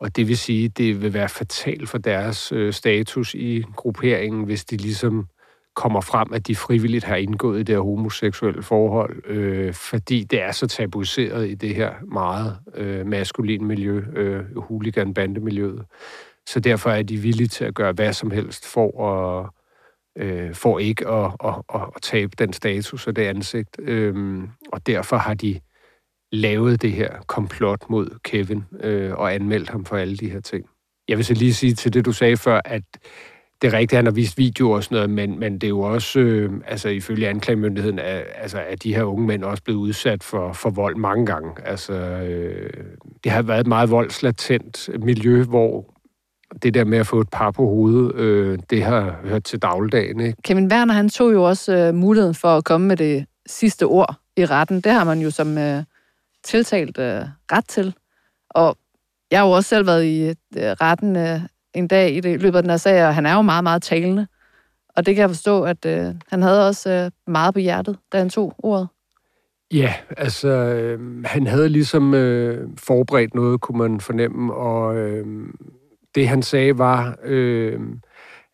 Og 0.00 0.16
det 0.16 0.28
vil 0.28 0.38
sige, 0.38 0.64
at 0.64 0.78
det 0.78 1.02
vil 1.02 1.14
være 1.14 1.28
fatalt 1.28 1.88
for 1.88 1.98
deres 1.98 2.52
øh, 2.52 2.72
status 2.72 3.34
i 3.34 3.64
grupperingen, 3.76 4.44
hvis 4.44 4.64
de 4.64 4.76
ligesom 4.76 5.26
kommer 5.74 6.00
frem, 6.00 6.32
at 6.32 6.46
de 6.46 6.56
frivilligt 6.56 7.04
har 7.04 7.16
indgået 7.16 7.60
i 7.60 7.62
det 7.62 7.74
her 7.74 7.82
homoseksuelle 7.82 8.62
forhold, 8.62 9.26
øh, 9.26 9.74
fordi 9.74 10.24
det 10.24 10.42
er 10.42 10.52
så 10.52 10.66
tabuiseret 10.66 11.48
i 11.48 11.54
det 11.54 11.74
her 11.74 11.92
meget 12.12 12.58
øh, 12.74 13.06
maskuline 13.06 13.66
miljø, 13.66 14.02
øh, 14.16 14.56
huligan-bandemiljøet. 14.56 15.84
Så 16.48 16.60
derfor 16.60 16.90
er 16.90 17.02
de 17.02 17.16
villige 17.16 17.48
til 17.48 17.64
at 17.64 17.74
gøre 17.74 17.92
hvad 17.92 18.12
som 18.12 18.30
helst 18.30 18.66
for 18.66 19.08
at 19.10 19.50
øh, 20.18 20.54
for 20.54 20.78
ikke 20.78 21.08
at, 21.08 21.32
at, 21.44 21.54
at, 21.74 21.80
at 21.96 22.02
tabe 22.02 22.32
den 22.38 22.52
status 22.52 23.06
og 23.06 23.16
det 23.16 23.22
ansigt. 23.22 23.76
Øh, 23.78 24.42
og 24.72 24.86
derfor 24.86 25.16
har 25.16 25.34
de 25.34 25.60
lavet 26.32 26.82
det 26.82 26.92
her 26.92 27.10
komplot 27.26 27.90
mod 27.90 28.18
Kevin 28.24 28.64
øh, 28.80 29.12
og 29.12 29.34
anmeldt 29.34 29.68
ham 29.68 29.84
for 29.84 29.96
alle 29.96 30.16
de 30.16 30.30
her 30.30 30.40
ting. 30.40 30.66
Jeg 31.08 31.16
vil 31.16 31.24
så 31.24 31.34
lige 31.34 31.54
sige 31.54 31.74
til 31.74 31.92
det, 31.92 32.04
du 32.04 32.12
sagde 32.12 32.36
før, 32.36 32.60
at 32.64 32.82
det 33.64 33.74
er 33.74 33.78
rigtigt, 33.78 33.96
han 33.96 34.06
har 34.06 34.12
vist 34.12 34.38
videoer 34.38 34.76
og 34.76 34.84
sådan 34.84 34.96
noget, 34.96 35.10
men, 35.10 35.38
men 35.38 35.52
det 35.52 35.64
er 35.64 35.68
jo 35.68 35.80
også, 35.80 36.20
øh, 36.20 36.50
altså 36.66 36.88
ifølge 36.88 37.28
anklagemyndigheden, 37.28 37.98
er, 37.98 38.22
altså, 38.42 38.58
at 38.68 38.82
de 38.82 38.94
her 38.94 39.02
unge 39.02 39.26
mænd 39.26 39.44
også 39.44 39.62
blevet 39.62 39.78
udsat 39.78 40.22
for, 40.22 40.52
for 40.52 40.70
vold 40.70 40.96
mange 40.96 41.26
gange. 41.26 41.50
Altså, 41.66 41.92
øh, 41.92 42.70
det 43.24 43.32
har 43.32 43.42
været 43.42 43.60
et 43.60 43.66
meget 43.66 43.90
voldslatent 43.90 44.90
miljø, 44.98 45.44
hvor 45.44 45.94
det 46.62 46.74
der 46.74 46.84
med 46.84 46.98
at 46.98 47.06
få 47.06 47.20
et 47.20 47.28
par 47.32 47.50
på 47.50 47.62
hovedet, 47.66 48.14
øh, 48.14 48.58
det 48.70 48.82
har 48.82 49.16
hørt 49.24 49.44
til 49.44 49.62
dagligdagen. 49.62 50.20
Ikke? 50.20 50.42
Kevin 50.42 50.72
Werner, 50.72 50.94
han 50.94 51.08
tog 51.08 51.32
jo 51.32 51.42
også 51.42 51.76
øh, 51.76 51.94
muligheden 51.94 52.34
for 52.34 52.48
at 52.48 52.64
komme 52.64 52.86
med 52.86 52.96
det 52.96 53.26
sidste 53.46 53.86
ord 53.86 54.14
i 54.36 54.44
retten. 54.44 54.80
Det 54.80 54.92
har 54.92 55.04
man 55.04 55.20
jo 55.20 55.30
som 55.30 55.58
øh, 55.58 55.82
tiltalt 56.44 56.98
øh, 56.98 57.22
ret 57.52 57.68
til. 57.68 57.94
Og 58.50 58.76
jeg 59.30 59.40
har 59.40 59.46
jo 59.46 59.52
også 59.52 59.68
selv 59.68 59.86
været 59.86 60.04
i 60.04 60.28
øh, 60.28 60.34
retten 60.56 61.16
øh, 61.16 61.40
en 61.74 61.88
dag 61.88 62.14
i 62.14 62.20
det, 62.20 62.34
i 62.34 62.36
løbet 62.36 62.56
af 62.56 62.62
den 62.62 62.70
her 62.70 62.76
sag, 62.76 63.06
og 63.06 63.14
han 63.14 63.26
er 63.26 63.34
jo 63.34 63.42
meget, 63.42 63.64
meget 63.64 63.82
talende. 63.82 64.26
Og 64.96 65.06
det 65.06 65.14
kan 65.14 65.22
jeg 65.22 65.30
forstå, 65.30 65.62
at 65.62 65.86
øh, 65.86 66.14
han 66.28 66.42
havde 66.42 66.68
også 66.68 66.90
øh, 66.90 67.32
meget 67.32 67.54
på 67.54 67.60
hjertet, 67.60 67.98
da 68.12 68.18
han 68.18 68.30
tog 68.30 68.54
ordet. 68.58 68.88
Ja, 69.72 69.94
altså 70.16 70.48
øh, 70.48 71.24
han 71.24 71.46
havde 71.46 71.68
ligesom 71.68 72.14
øh, 72.14 72.68
forberedt 72.78 73.34
noget, 73.34 73.60
kunne 73.60 73.78
man 73.78 74.00
fornemme, 74.00 74.54
og 74.54 74.96
øh, 74.96 75.26
det 76.14 76.28
han 76.28 76.42
sagde 76.42 76.78
var, 76.78 77.18
øh, 77.24 77.80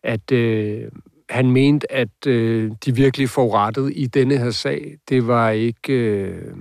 at 0.03 0.31
øh, 0.31 0.81
han 1.29 1.51
mente, 1.51 1.91
at 1.91 2.27
øh, 2.27 2.71
de 2.85 2.95
virkelig 2.95 3.29
forurettede 3.29 3.93
i 3.93 4.05
denne 4.05 4.37
her 4.37 4.51
sag, 4.51 4.97
det 5.09 5.27
var 5.27 5.49
ikke 5.49 5.93
øh, 5.93 6.53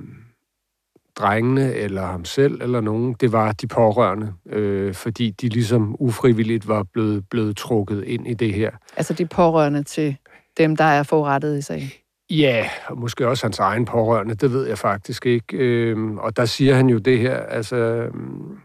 drengene 1.21 1.75
eller 1.75 2.07
ham 2.07 2.25
selv 2.25 2.62
eller 2.62 2.81
nogen, 2.81 3.17
det 3.21 3.33
var 3.33 3.53
de 3.53 3.67
pårørende, 3.67 4.33
øh, 4.47 4.95
fordi 4.95 5.31
de 5.31 5.49
ligesom 5.49 5.97
ufrivilligt 5.99 6.69
var 6.69 6.83
blevet, 6.93 7.25
blevet 7.31 7.57
trukket 7.57 8.05
ind 8.05 8.27
i 8.27 8.35
det 8.35 8.55
her. 8.55 8.71
Altså 8.97 9.15
de 9.15 9.27
pårørende 9.27 9.83
til 9.83 10.17
dem, 10.59 10.77
der 10.77 10.85
er 10.85 11.03
forurettet 11.03 11.59
i 11.59 11.62
sagen. 11.62 11.91
Ja, 12.31 12.69
og 12.87 12.99
måske 12.99 13.29
også 13.29 13.45
hans 13.45 13.59
egen 13.59 13.85
pårørende, 13.85 14.35
det 14.35 14.53
ved 14.53 14.67
jeg 14.67 14.79
faktisk 14.79 15.27
ikke. 15.27 15.57
Øhm, 15.57 16.19
og 16.19 16.37
der 16.37 16.45
siger 16.45 16.75
han 16.75 16.89
jo 16.89 16.99
det 16.99 17.19
her, 17.19 17.37
altså, 17.37 17.77
øhm, 17.77 18.59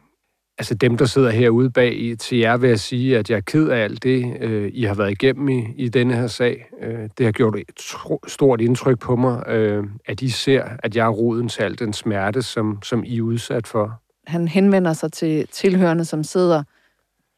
altså 0.57 0.75
dem, 0.75 0.97
der 0.97 1.05
sidder 1.05 1.29
herude 1.29 1.69
bag 1.69 1.99
i, 1.99 2.15
til 2.15 2.37
jer 2.37 2.57
vil 2.57 2.69
jeg 2.69 2.79
sige, 2.79 3.17
at 3.17 3.29
jeg 3.29 3.37
er 3.37 3.41
ked 3.41 3.69
af 3.69 3.83
alt 3.83 4.03
det, 4.03 4.37
øh, 4.41 4.71
I 4.73 4.83
har 4.83 4.95
været 4.95 5.11
igennem 5.11 5.49
i, 5.49 5.73
i 5.77 5.89
denne 5.89 6.13
her 6.13 6.27
sag. 6.27 6.65
Øh, 6.81 7.09
det 7.17 7.25
har 7.25 7.31
gjort 7.31 7.55
et 7.55 7.75
tro, 7.75 8.19
stort 8.27 8.61
indtryk 8.61 8.99
på 8.99 9.15
mig, 9.15 9.43
øh, 9.47 9.83
at 10.05 10.21
I 10.21 10.29
ser, 10.29 10.63
at 10.83 10.95
jeg 10.95 11.05
er 11.05 11.09
roden 11.09 11.49
til 11.49 11.63
al 11.63 11.79
den 11.79 11.93
smerte, 11.93 12.41
som, 12.41 12.79
som 12.83 13.03
I 13.03 13.17
er 13.17 13.21
udsat 13.21 13.67
for. 13.67 14.01
Han 14.27 14.47
henvender 14.47 14.93
sig 14.93 15.11
til 15.11 15.47
tilhørende, 15.47 16.05
som 16.05 16.23
sidder 16.23 16.63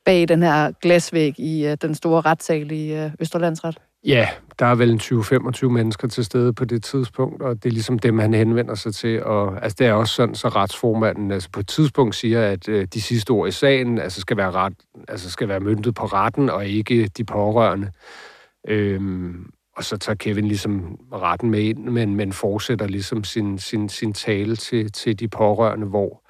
bag 0.06 0.28
den 0.28 0.44
her 0.44 0.72
glasvæg 0.82 1.40
i 1.40 1.68
øh, 1.68 1.78
den 1.82 1.96
store 1.96 2.22
retssal 2.22 2.72
i 2.72 2.94
øh, 2.94 3.12
Østerlandsret. 3.20 3.78
Ja, 4.06 4.30
der 4.60 4.66
er 4.66 4.76
vel 4.76 4.90
en 4.92 5.00
20-25 5.00 5.68
mennesker 5.68 6.08
til 6.08 6.26
stede 6.26 6.54
på 6.54 6.66
det 6.66 6.84
tidspunkt, 6.84 7.42
og 7.42 7.64
det 7.64 7.70
er 7.70 7.74
ligesom 7.74 8.00
dem, 8.00 8.20
han 8.20 8.34
henvender 8.34 8.76
sig 8.76 8.96
til. 8.96 9.24
Og 9.24 9.64
altså, 9.64 9.76
det 9.80 9.88
er 9.88 9.94
også 9.94 10.14
sådan, 10.14 10.36
så 10.36 10.50
retsformanden 10.50 11.32
altså, 11.32 11.50
på 11.52 11.60
et 11.60 11.68
tidspunkt 11.68 12.16
siger, 12.16 12.52
at 12.52 12.70
øh, 12.70 12.88
de 12.94 13.02
sidste 13.02 13.32
ord 13.32 13.48
i 13.48 13.52
sagen 13.52 13.98
altså, 13.98 14.22
skal, 14.22 14.38
være 14.38 14.52
ret, 14.52 14.74
altså, 15.08 15.30
skal 15.30 15.48
være 15.48 15.60
myndet 15.60 15.96
på 15.96 16.06
retten, 16.06 16.50
og 16.50 16.68
ikke 16.68 17.08
de 17.08 17.24
pårørende. 17.24 17.92
Øhm, 18.68 19.52
og 19.78 19.84
så 19.84 19.98
tager 19.98 20.16
Kevin 20.16 20.48
ligesom 20.48 21.00
retten 21.14 21.52
med 21.52 21.60
ind, 21.60 21.80
men, 21.80 22.16
men 22.16 22.34
fortsætter 22.34 22.88
ligesom 22.88 23.24
sin, 23.24 23.60
sin, 23.60 23.90
sin 23.90 24.14
tale 24.14 24.56
til, 24.56 24.92
til 24.92 25.20
de 25.20 25.28
pårørende, 25.28 25.88
hvor 25.88 26.24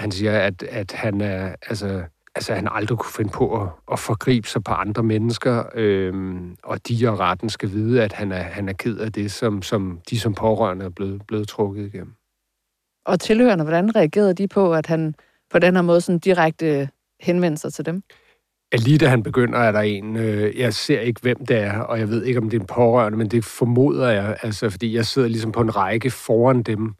han 0.00 0.12
siger, 0.12 0.38
at, 0.38 0.62
at 0.62 0.92
han 0.92 1.20
er, 1.20 1.54
altså, 1.68 2.02
altså, 2.34 2.54
han 2.54 2.68
aldrig 2.70 2.98
kunne 2.98 3.12
finde 3.12 3.30
på 3.30 3.62
at, 3.62 3.68
at 3.92 3.98
forgribe 3.98 4.48
sig 4.48 4.64
på 4.64 4.72
andre 4.72 5.02
mennesker, 5.02 5.64
øhm, 5.74 6.56
og 6.62 6.88
de 6.88 7.08
og 7.08 7.18
retten 7.18 7.50
skal 7.50 7.70
vide, 7.70 8.02
at 8.02 8.12
han 8.12 8.32
er, 8.32 8.42
han 8.42 8.68
er 8.68 8.72
ked 8.72 8.98
af 8.98 9.12
det, 9.12 9.32
som, 9.32 9.62
som 9.62 10.00
de 10.10 10.20
som 10.20 10.34
pårørende 10.34 10.84
er 10.84 10.90
blevet, 10.90 11.22
blevet 11.26 11.48
trukket 11.48 11.86
igennem. 11.86 12.14
Og 13.06 13.20
tilhørende, 13.20 13.64
hvordan 13.64 13.96
reagerede 13.96 14.34
de 14.34 14.48
på, 14.48 14.74
at 14.74 14.86
han 14.86 15.14
på 15.50 15.58
den 15.58 15.74
her 15.74 15.82
måde 15.82 16.00
sådan 16.00 16.18
direkte 16.18 16.88
henvendte 17.20 17.60
sig 17.60 17.72
til 17.72 17.86
dem? 17.86 18.02
Ja, 18.72 18.76
lige 18.76 18.98
da 18.98 19.08
han 19.08 19.22
begynder, 19.22 19.58
er 19.58 19.72
der 19.72 19.80
en, 19.80 20.16
øh, 20.16 20.58
jeg 20.58 20.74
ser 20.74 21.00
ikke, 21.00 21.20
hvem 21.20 21.46
det 21.46 21.56
er, 21.56 21.78
og 21.80 21.98
jeg 21.98 22.08
ved 22.08 22.24
ikke, 22.24 22.40
om 22.40 22.50
det 22.50 22.56
er 22.56 22.60
en 22.60 22.66
pårørende, 22.66 23.18
men 23.18 23.28
det 23.28 23.44
formoder 23.44 24.08
jeg, 24.08 24.36
altså, 24.42 24.70
fordi 24.70 24.96
jeg 24.96 25.06
sidder 25.06 25.28
ligesom 25.28 25.52
på 25.52 25.60
en 25.60 25.76
række 25.76 26.10
foran 26.10 26.62
dem, 26.62 26.94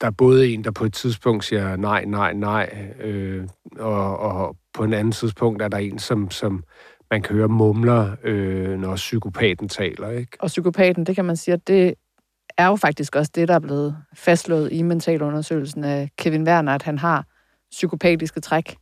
der 0.00 0.06
er 0.06 0.10
både 0.10 0.48
en, 0.48 0.64
der 0.64 0.70
på 0.70 0.84
et 0.84 0.92
tidspunkt 0.92 1.44
siger 1.44 1.76
nej, 1.76 2.04
nej, 2.04 2.32
nej, 2.32 2.94
øh, 3.00 3.48
og, 3.78 4.18
og 4.18 4.56
på 4.76 4.84
en 4.84 4.92
anden 4.92 5.12
tidspunkt 5.12 5.62
er 5.62 5.68
der 5.68 5.78
en, 5.78 5.98
som, 5.98 6.30
som 6.30 6.64
man 7.10 7.22
kan 7.22 7.36
høre 7.36 7.48
mumler, 7.48 8.16
øh, 8.24 8.78
når 8.78 8.96
psykopaten 8.96 9.68
taler. 9.68 10.10
Ikke? 10.10 10.36
Og 10.40 10.46
psykopaten, 10.46 11.06
det 11.06 11.14
kan 11.14 11.24
man 11.24 11.36
sige, 11.36 11.54
at 11.54 11.68
det 11.68 11.94
er 12.58 12.66
jo 12.66 12.76
faktisk 12.76 13.16
også 13.16 13.30
det, 13.34 13.48
der 13.48 13.54
er 13.54 13.58
blevet 13.58 13.96
fastslået 14.14 14.72
i 14.72 14.82
mentalundersøgelsen 14.82 15.84
af 15.84 16.10
Kevin 16.18 16.46
Werner, 16.46 16.74
at 16.74 16.82
han 16.82 16.98
har 16.98 17.24
psykopatiske 17.70 18.40
træk. 18.40 18.76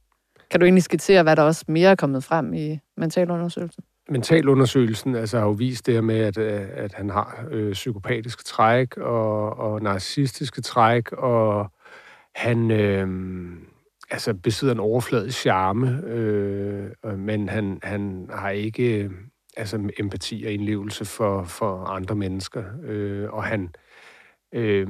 Kan 0.51 0.61
du 0.61 0.65
egentlig 0.65 0.83
skitsere, 0.83 1.23
hvad 1.23 1.37
der 1.37 1.43
også 1.43 1.65
mere 1.69 1.91
er 1.91 1.95
kommet 1.95 2.25
frem 2.25 2.55
i 2.55 2.79
mentalundersøgelsen? 2.97 3.85
Mentalundersøgelsen 4.09 5.15
altså, 5.15 5.39
har 5.39 5.45
jo 5.47 5.53
vist 5.53 5.87
det 5.87 5.95
her 5.95 6.01
med, 6.01 6.19
at, 6.19 6.39
øh, 6.39 6.69
at 6.75 6.95
han 6.95 7.11
har 7.11 7.45
øh, 7.51 7.73
psykopatiske 7.73 8.45
træk 8.45 8.97
og, 8.97 9.59
og 9.59 9.83
narcissistiske 9.83 10.63
træk, 10.63 11.13
og 11.13 11.73
han 12.35 12.71
øh, 12.71 13.09
altså 14.11 14.35
besidder 14.35 14.75
en 14.75 14.81
overfladisk 14.81 15.41
charme, 15.41 16.03
øh, 16.07 17.19
men 17.19 17.49
han, 17.49 17.79
han 17.83 18.29
har 18.33 18.51
ikke 18.51 19.11
altså 19.57 19.91
empati 19.99 20.43
og 20.47 20.53
indlevelse 20.53 21.05
for, 21.05 21.45
for 21.45 21.85
andre 21.85 22.15
mennesker, 22.15 22.65
øh, 22.85 23.33
og 23.33 23.45
han 23.45 23.75
øh, 24.53 24.87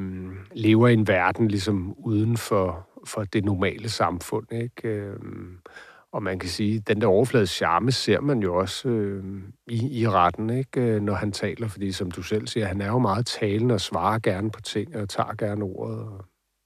lever 0.52 0.88
i 0.88 0.92
en 0.92 1.08
verden 1.08 1.48
ligesom 1.48 1.94
uden 1.98 2.36
for, 2.36 2.88
for 3.06 3.24
det 3.24 3.44
normale 3.44 3.88
samfund, 3.88 4.52
ikke? 4.52 4.88
Øh, 4.88 5.16
og 6.12 6.22
man 6.22 6.38
kan 6.38 6.48
sige, 6.48 6.76
at 6.76 6.88
den 6.88 7.00
der 7.00 7.06
overflade 7.06 7.46
charme 7.46 7.92
ser 7.92 8.20
man 8.20 8.40
jo 8.40 8.54
også 8.54 8.88
øh, 8.88 9.24
i, 9.66 10.00
i 10.00 10.08
retten, 10.08 10.50
ikke? 10.50 10.80
Øh, 10.80 11.02
når 11.02 11.14
han 11.14 11.32
taler, 11.32 11.68
fordi 11.68 11.92
som 11.92 12.10
du 12.10 12.22
selv 12.22 12.46
siger, 12.46 12.66
han 12.66 12.80
er 12.80 12.86
jo 12.86 12.98
meget 12.98 13.26
talende 13.26 13.74
og 13.74 13.80
svarer 13.80 14.18
gerne 14.18 14.50
på 14.50 14.60
ting 14.60 14.96
og 14.96 15.08
tager 15.08 15.34
gerne 15.38 15.64
ordet. 15.64 16.08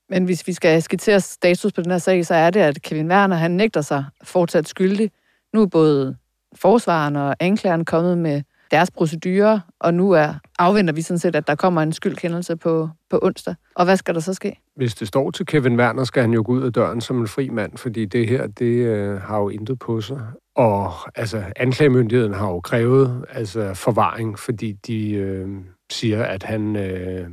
Men 0.08 0.24
hvis 0.24 0.46
vi 0.46 0.52
skal 0.52 0.82
skitsere 0.82 1.20
status 1.20 1.72
på 1.72 1.80
den 1.82 1.90
her 1.90 1.98
sag, 1.98 2.26
så 2.26 2.34
er 2.34 2.50
det, 2.50 2.60
at 2.60 2.82
Kevin 2.82 3.10
Werner, 3.10 3.36
han 3.36 3.50
nægter 3.50 3.80
sig 3.80 4.04
fortsat 4.22 4.68
skyldig. 4.68 5.10
Nu 5.54 5.62
er 5.62 5.66
både 5.66 6.16
forsvaren 6.54 7.16
og 7.16 7.36
anklageren 7.40 7.84
kommet 7.84 8.18
med 8.18 8.42
deres 8.70 8.90
procedurer, 8.90 9.60
og 9.80 9.94
nu 9.94 10.10
er, 10.10 10.34
afventer 10.58 10.94
vi 10.94 11.02
sådan 11.02 11.18
set, 11.18 11.36
at 11.36 11.46
der 11.46 11.54
kommer 11.54 11.82
en 11.82 11.92
skyldkendelse 11.92 12.56
på, 12.56 12.88
på 13.10 13.18
onsdag. 13.22 13.54
Og 13.74 13.84
hvad 13.84 13.96
skal 13.96 14.14
der 14.14 14.20
så 14.20 14.34
ske? 14.34 14.60
Hvis 14.76 14.94
det 14.94 15.08
står 15.08 15.30
til 15.30 15.46
Kevin 15.46 15.76
Werner, 15.76 16.04
skal 16.04 16.22
han 16.22 16.32
jo 16.32 16.42
gå 16.46 16.52
ud 16.52 16.62
af 16.62 16.72
døren 16.72 17.00
som 17.00 17.20
en 17.20 17.28
fri 17.28 17.48
mand, 17.48 17.76
fordi 17.76 18.04
det 18.04 18.28
her, 18.28 18.46
det 18.46 18.64
øh, 18.64 19.20
har 19.20 19.38
jo 19.38 19.48
intet 19.48 19.78
på 19.78 20.00
sig. 20.00 20.22
Og 20.56 20.92
altså, 21.14 21.42
anklagemyndigheden 21.56 22.34
har 22.34 22.48
jo 22.48 22.60
krævet 22.60 23.24
altså, 23.30 23.74
forvaring, 23.74 24.38
fordi 24.38 24.72
de 24.72 25.10
øh, 25.10 25.48
siger, 25.90 26.24
at 26.24 26.42
han 26.42 26.76
øh, 26.76 27.28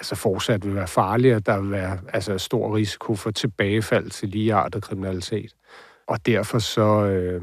altså, 0.00 0.14
fortsat 0.14 0.66
vil 0.66 0.74
være 0.74 0.88
farlige, 0.88 1.36
og 1.36 1.46
der 1.46 1.60
vil 1.60 1.70
være 1.70 1.98
altså, 2.12 2.38
stor 2.38 2.76
risiko 2.76 3.14
for 3.14 3.30
tilbagefald 3.30 4.10
til 4.10 4.28
ligeartet 4.28 4.82
kriminalitet. 4.82 5.54
Og 6.06 6.26
derfor 6.26 6.58
så 6.58 7.04
øh, 7.04 7.42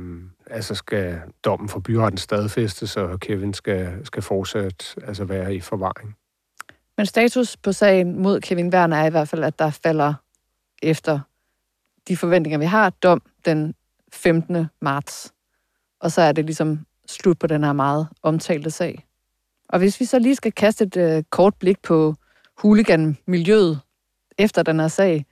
altså 0.50 0.76
skal 0.76 1.22
dommen 1.46 1.70
for 1.70 1.80
byretten 1.80 2.18
stadfæstes, 2.18 2.90
så 2.90 3.18
Kevin 3.22 3.54
skal, 3.54 4.06
skal 4.06 4.24
fortsat 4.24 4.96
altså 5.08 5.26
være 5.26 5.56
i 5.56 5.60
forvaring. 5.60 6.16
Men 6.98 7.06
status 7.06 7.58
på 7.58 7.72
sagen 7.72 8.22
mod 8.22 8.42
Kevin 8.42 8.74
Werner 8.74 8.98
er 8.98 9.06
i 9.06 9.10
hvert 9.10 9.30
fald, 9.30 9.44
at 9.44 9.60
der 9.60 9.70
falder 9.70 10.14
efter 10.84 11.20
de 12.08 12.18
forventninger, 12.18 12.60
vi 12.60 12.66
har, 12.66 12.90
dom 12.90 13.22
den 13.46 13.76
15. 14.14 14.66
marts. 14.82 15.34
Og 16.00 16.12
så 16.12 16.22
er 16.22 16.32
det 16.32 16.46
ligesom 16.46 16.86
slut 17.08 17.40
på 17.40 17.48
den 17.48 17.64
her 17.64 17.74
meget 17.74 18.08
omtalte 18.24 18.72
sag. 18.72 19.06
Og 19.70 19.80
hvis 19.80 20.00
vi 20.00 20.06
så 20.06 20.20
lige 20.20 20.36
skal 20.36 20.52
kaste 20.52 20.84
et 20.84 20.98
øh, 20.98 21.24
kort 21.30 21.54
blik 21.60 21.82
på 21.82 22.16
huliganmiljøet 22.58 23.80
efter 24.38 24.64
den 24.64 24.80
her 24.80 24.88
sag, 24.88 25.26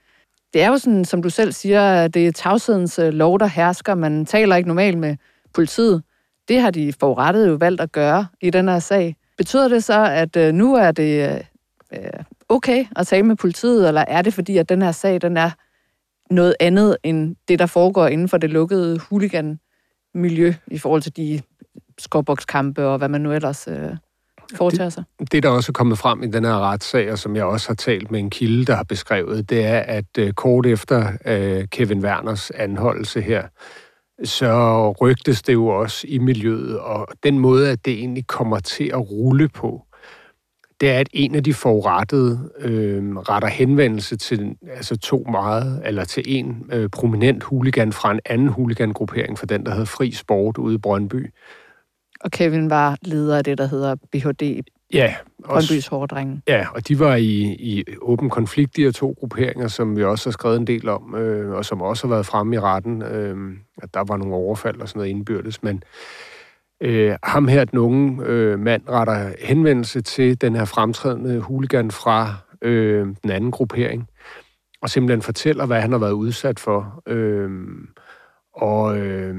det 0.52 0.62
er 0.62 0.68
jo 0.68 0.78
sådan, 0.78 1.04
som 1.04 1.22
du 1.22 1.30
selv 1.30 1.52
siger, 1.52 2.08
det 2.08 2.26
er 2.26 2.32
tavshedens 2.32 2.98
øh, 2.98 3.12
lov, 3.12 3.38
der 3.38 3.46
hersker. 3.46 3.94
Man 3.94 4.26
taler 4.26 4.56
ikke 4.56 4.68
normalt 4.68 4.98
med 4.98 5.16
politiet. 5.54 6.02
Det 6.48 6.60
har 6.60 6.70
de 6.70 6.92
forurettet 7.00 7.48
jo 7.48 7.54
valgt 7.54 7.80
at 7.80 7.92
gøre 7.92 8.26
i 8.40 8.50
den 8.50 8.68
her 8.68 8.78
sag. 8.78 9.16
Betyder 9.38 9.68
det 9.68 9.84
så, 9.84 10.04
at 10.10 10.36
øh, 10.36 10.54
nu 10.54 10.74
er 10.74 10.90
det 10.90 11.42
øh, 11.92 12.10
okay 12.48 12.84
at 12.96 13.06
tale 13.06 13.22
med 13.22 13.36
politiet, 13.36 13.88
eller 13.88 14.04
er 14.08 14.22
det 14.22 14.34
fordi, 14.34 14.56
at 14.56 14.68
den 14.68 14.82
her 14.82 14.92
sag 14.92 15.20
den 15.20 15.36
er 15.36 15.50
noget 16.30 16.54
andet 16.60 16.96
end 17.02 17.36
det, 17.48 17.58
der 17.58 17.66
foregår 17.66 18.06
inden 18.06 18.28
for 18.28 18.36
det 18.36 18.50
lukkede 18.50 18.98
huliganmiljø 18.98 20.54
i 20.66 20.78
forhold 20.78 21.02
til 21.02 21.16
de 21.16 21.42
skorbokskampe 21.98 22.86
og 22.86 22.98
hvad 22.98 23.08
man 23.08 23.20
nu 23.20 23.32
ellers 23.32 23.68
øh, 23.68 23.96
foretager 24.54 24.90
sig. 24.90 25.04
Det, 25.18 25.32
det, 25.32 25.42
der 25.42 25.48
også 25.48 25.70
er 25.70 25.72
kommet 25.72 25.98
frem 25.98 26.22
i 26.22 26.26
den 26.26 26.44
her 26.44 26.70
retssag, 26.70 27.12
og 27.12 27.18
som 27.18 27.36
jeg 27.36 27.44
også 27.44 27.68
har 27.68 27.74
talt 27.74 28.10
med 28.10 28.20
en 28.20 28.30
kilde, 28.30 28.64
der 28.64 28.74
har 28.74 28.84
beskrevet, 28.84 29.50
det 29.50 29.64
er, 29.64 29.78
at 29.78 30.18
uh, 30.20 30.30
kort 30.30 30.66
efter 30.66 31.08
uh, 31.08 31.64
Kevin 31.68 32.04
Werners 32.04 32.50
anholdelse 32.50 33.20
her, 33.20 33.42
så 34.24 34.90
rygtes 34.90 35.42
det 35.42 35.52
jo 35.52 35.66
også 35.66 36.06
i 36.08 36.18
miljøet, 36.18 36.78
og 36.78 37.08
den 37.22 37.38
måde, 37.38 37.70
at 37.70 37.84
det 37.84 37.92
egentlig 37.92 38.26
kommer 38.26 38.58
til 38.58 38.90
at 38.94 39.10
rulle 39.10 39.48
på, 39.48 39.82
det 40.80 40.90
er, 40.90 40.98
at 40.98 41.08
en 41.12 41.34
af 41.34 41.44
de 41.44 41.54
forurettede 41.54 42.50
øh, 42.58 43.16
retter 43.16 43.48
henvendelse 43.48 44.16
til 44.16 44.56
altså 44.70 44.96
to 44.96 45.26
meget, 45.30 45.82
eller 45.84 46.04
til 46.04 46.22
en 46.26 46.70
øh, 46.72 46.88
prominent 46.90 47.42
huligan 47.42 47.92
fra 47.92 48.12
en 48.12 48.20
anden 48.24 48.48
huligangruppering, 48.48 49.38
for 49.38 49.46
den, 49.46 49.66
der 49.66 49.70
hedder 49.70 49.84
Fri 49.84 50.12
Sport 50.12 50.58
ude 50.58 50.74
i 50.74 50.78
Brøndby, 50.78 51.32
og 52.20 52.30
Kevin 52.30 52.70
var 52.70 52.96
leder 53.02 53.38
af 53.38 53.44
det, 53.44 53.58
der 53.58 53.66
hedder 53.66 53.94
BHD 54.12 54.62
Ja, 54.92 55.14
Brøndbys 55.44 55.86
hårdrenge. 55.86 56.42
Ja, 56.48 56.66
og 56.74 56.88
de 56.88 56.98
var 56.98 57.14
i, 57.14 57.56
i 57.58 57.84
åben 58.02 58.30
konflikt, 58.30 58.76
de 58.76 58.82
her 58.82 58.90
to 58.90 59.14
grupperinger, 59.18 59.68
som 59.68 59.96
vi 59.96 60.04
også 60.04 60.28
har 60.28 60.32
skrevet 60.32 60.56
en 60.56 60.66
del 60.66 60.88
om, 60.88 61.14
øh, 61.14 61.52
og 61.52 61.64
som 61.64 61.82
også 61.82 62.06
har 62.06 62.14
været 62.14 62.26
fremme 62.26 62.56
i 62.56 62.58
retten, 62.58 63.02
øh, 63.02 63.36
at 63.82 63.94
der 63.94 64.04
var 64.08 64.16
nogle 64.16 64.34
overfald 64.34 64.80
og 64.80 64.88
sådan 64.88 64.98
noget 64.98 65.10
indbyrdes, 65.10 65.62
men 65.62 65.82
øh, 66.80 67.16
ham 67.22 67.48
her, 67.48 67.64
den 67.64 67.78
unge 67.78 68.24
øh, 68.24 68.58
mand, 68.58 68.82
retter 68.88 69.32
henvendelse 69.40 70.00
til 70.00 70.40
den 70.40 70.54
her 70.54 70.64
fremtrædende 70.64 71.40
huligan 71.40 71.90
fra 71.90 72.34
øh, 72.62 73.06
den 73.22 73.30
anden 73.30 73.50
gruppering, 73.50 74.08
og 74.82 74.90
simpelthen 74.90 75.22
fortæller, 75.22 75.66
hvad 75.66 75.80
han 75.80 75.92
har 75.92 75.98
været 75.98 76.12
udsat 76.12 76.60
for. 76.60 77.02
Øh, 77.06 77.50
og 78.54 78.98
øh, 78.98 79.36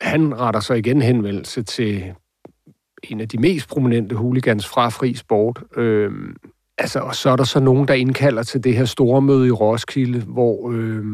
han 0.00 0.40
retter 0.40 0.60
så 0.60 0.74
igen 0.74 1.02
henvendelse 1.02 1.62
til 1.62 2.14
en 3.02 3.20
af 3.20 3.28
de 3.28 3.38
mest 3.38 3.68
prominente 3.68 4.16
hooligans 4.16 4.68
fra 4.68 4.88
fri 4.88 5.14
sport. 5.14 5.62
Øh, 5.76 6.12
altså, 6.78 7.00
og 7.00 7.14
så 7.14 7.30
er 7.30 7.36
der 7.36 7.44
så 7.44 7.60
nogen, 7.60 7.88
der 7.88 7.94
indkalder 7.94 8.42
til 8.42 8.64
det 8.64 8.76
her 8.76 8.84
store 8.84 9.22
møde 9.22 9.46
i 9.46 9.50
Roskilde, 9.50 10.20
hvor 10.20 10.72
øh, 10.72 11.04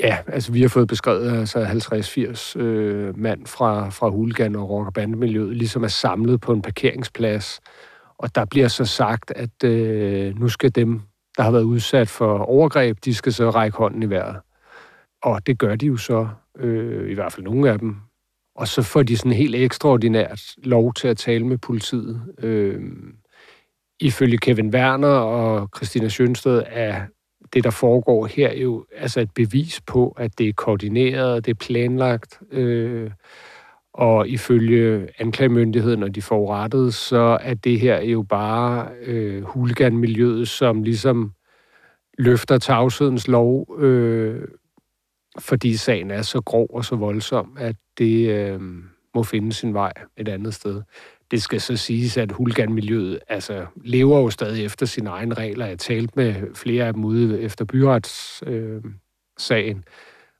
ja, 0.00 0.18
altså, 0.26 0.52
vi 0.52 0.62
har 0.62 0.68
fået 0.68 0.88
beskrevet 0.88 1.38
altså 1.38 1.64
50-80 2.56 2.60
øh, 2.60 3.18
mand 3.18 3.46
fra, 3.46 3.88
fra 3.88 4.08
hooligan- 4.08 4.56
og 4.56 4.70
rock- 4.70 4.86
og 4.86 4.94
bandemiljøet, 4.94 5.56
ligesom 5.56 5.84
er 5.84 5.88
samlet 5.88 6.40
på 6.40 6.52
en 6.52 6.62
parkeringsplads. 6.62 7.60
Og 8.18 8.34
der 8.34 8.44
bliver 8.44 8.68
så 8.68 8.84
sagt, 8.84 9.32
at 9.36 9.64
øh, 9.64 10.38
nu 10.38 10.48
skal 10.48 10.74
dem, 10.74 11.00
der 11.36 11.42
har 11.42 11.50
været 11.50 11.62
udsat 11.62 12.08
for 12.08 12.38
overgreb, 12.38 12.98
de 13.04 13.14
skal 13.14 13.32
så 13.32 13.50
række 13.50 13.76
hånden 13.76 14.02
i 14.02 14.10
vejret. 14.10 14.36
Og 15.22 15.46
det 15.46 15.58
gør 15.58 15.76
de 15.76 15.86
jo 15.86 15.96
så, 15.96 16.28
øh, 16.58 17.10
i 17.10 17.14
hvert 17.14 17.32
fald 17.32 17.44
nogle 17.44 17.70
af 17.70 17.78
dem. 17.78 17.96
Og 18.54 18.68
så 18.68 18.82
får 18.82 19.02
de 19.02 19.16
sådan 19.16 19.32
helt 19.32 19.54
ekstraordinært 19.54 20.42
lov 20.58 20.94
til 20.94 21.08
at 21.08 21.16
tale 21.16 21.46
med 21.46 21.58
politiet. 21.58 22.22
Øh, 22.38 22.80
ifølge 24.00 24.38
Kevin 24.38 24.74
Werner 24.74 25.08
og 25.08 25.68
Christina 25.76 26.08
Sjønsted 26.08 26.62
er 26.66 27.06
det, 27.52 27.64
der 27.64 27.70
foregår 27.70 28.26
her, 28.26 28.54
jo 28.54 28.84
altså 28.96 29.20
et 29.20 29.30
bevis 29.34 29.80
på, 29.86 30.08
at 30.18 30.38
det 30.38 30.48
er 30.48 30.52
koordineret, 30.52 31.46
det 31.46 31.50
er 31.50 31.64
planlagt. 31.64 32.40
Øh, 32.50 33.10
og 33.94 34.28
ifølge 34.28 35.08
anklagemyndigheden 35.18 36.02
og 36.02 36.14
de 36.14 36.22
forurettede, 36.22 36.92
så 36.92 37.38
er 37.40 37.54
det 37.54 37.80
her 37.80 38.00
jo 38.00 38.22
bare 38.22 38.88
øh, 39.02 39.42
huliganmiljøet, 39.42 40.48
som 40.48 40.82
ligesom 40.82 41.32
løfter 42.18 42.58
tavshedens 42.58 43.28
lov, 43.28 43.76
øh, 43.78 44.48
fordi 45.38 45.76
sagen 45.76 46.10
er 46.10 46.22
så 46.22 46.40
grov 46.40 46.66
og 46.70 46.84
så 46.84 46.96
voldsom, 46.96 47.56
at 47.60 47.76
det 47.98 48.28
øh, 48.28 48.60
må 49.14 49.22
finde 49.22 49.52
sin 49.52 49.74
vej 49.74 49.92
et 50.16 50.28
andet 50.28 50.54
sted. 50.54 50.82
Det 51.30 51.42
skal 51.42 51.60
så 51.60 51.76
siges, 51.76 52.16
at 52.16 52.32
huliganmiljøet 52.32 53.18
altså, 53.28 53.66
lever 53.84 54.18
jo 54.18 54.30
stadig 54.30 54.64
efter 54.64 54.86
sine 54.86 55.10
egne 55.10 55.34
regler. 55.34 55.66
Jeg 55.66 55.78
talte 55.78 56.12
med 56.16 56.54
flere 56.54 56.86
af 56.86 56.94
dem 56.94 57.04
ude 57.04 57.40
efter 57.40 57.64
byretssagen, 57.64 59.76
øh, 59.76 59.82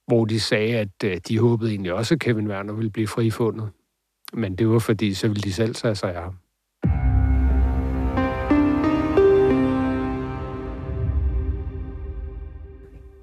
hvor 0.07 0.25
de 0.25 0.41
sagde, 0.41 0.77
at 0.77 1.05
øh, 1.05 1.17
de 1.29 1.39
håbede 1.39 1.71
egentlig 1.71 1.93
også, 1.93 2.15
at 2.15 2.21
Kevin 2.21 2.49
Werner 2.49 2.73
ville 2.73 2.91
blive 2.91 3.09
frifundet. 3.09 3.71
Men 4.33 4.57
det 4.57 4.69
var 4.69 4.79
fordi, 4.79 5.15
så 5.15 5.29
ville 5.29 5.43
de 5.43 5.53
selv 5.53 5.75
tage 5.75 5.95
sig 5.95 6.15
af 6.15 6.23
ham. 6.23 6.35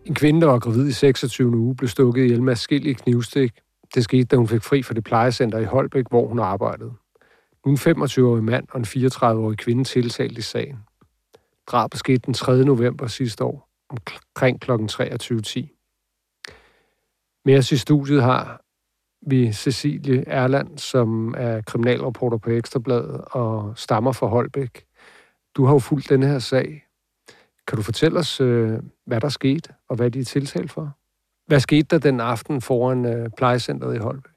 En 0.05 0.15
kvinde, 0.15 0.41
der 0.41 0.47
var 0.47 0.59
gravid 0.59 0.87
i 0.87 0.91
26. 0.91 1.57
uge, 1.57 1.75
blev 1.75 1.87
stukket 1.87 2.23
ihjel 2.23 2.43
med 2.43 2.55
skillige 2.55 2.95
knivstik. 2.95 3.51
Det 3.95 4.03
skete, 4.03 4.23
da 4.23 4.35
hun 4.35 4.47
fik 4.47 4.63
fri 4.63 4.83
fra 4.83 4.93
det 4.93 5.03
plejecenter 5.03 5.59
i 5.59 5.63
Holbæk, 5.63 6.05
hvor 6.09 6.27
hun 6.27 6.39
arbejdede. 6.39 6.93
Nu 7.65 7.71
en 7.71 7.77
25-årig 7.77 8.43
mand 8.43 8.67
og 8.71 8.79
en 8.79 8.85
34-årig 8.85 9.57
kvinde 9.57 9.83
tiltalt 9.83 10.37
i 10.37 10.41
sagen. 10.41 10.77
Drabet 11.67 11.99
skete 11.99 12.21
den 12.25 12.33
3. 12.33 12.63
november 12.63 13.07
sidste 13.07 13.43
år, 13.43 13.69
omkring 13.89 14.61
kl. 14.61 14.71
23.10. 14.71 15.75
Med 17.45 17.57
os 17.57 17.71
i 17.71 17.77
studiet 17.77 18.23
har 18.23 18.61
vi 19.21 19.53
Cecilie 19.53 20.23
Erland, 20.27 20.77
som 20.77 21.33
er 21.37 21.61
kriminalreporter 21.61 22.37
på 22.37 22.49
Ekstrabladet 22.49 23.21
og 23.31 23.73
stammer 23.77 24.11
fra 24.11 24.27
Holbæk. 24.27 24.85
Du 25.55 25.65
har 25.65 25.73
jo 25.73 25.79
fulgt 25.79 26.09
denne 26.09 26.27
her 26.27 26.39
sag. 26.39 26.85
Kan 27.67 27.75
du 27.75 27.81
fortælle 27.81 28.19
os, 28.19 28.41
øh, 28.41 28.79
hvad 29.05 29.21
der 29.21 29.29
skete, 29.29 29.73
og 29.89 29.95
hvad 29.95 30.11
de 30.11 30.19
er 30.19 30.23
tiltalt 30.23 30.71
for? 30.71 30.98
Hvad 31.49 31.59
skete 31.59 31.83
der 31.83 31.97
den 31.97 32.19
aften 32.19 32.61
foran 32.61 33.05
øh, 33.05 33.29
plejecentret 33.37 33.95
i 33.95 33.97
Holbæk? 33.97 34.31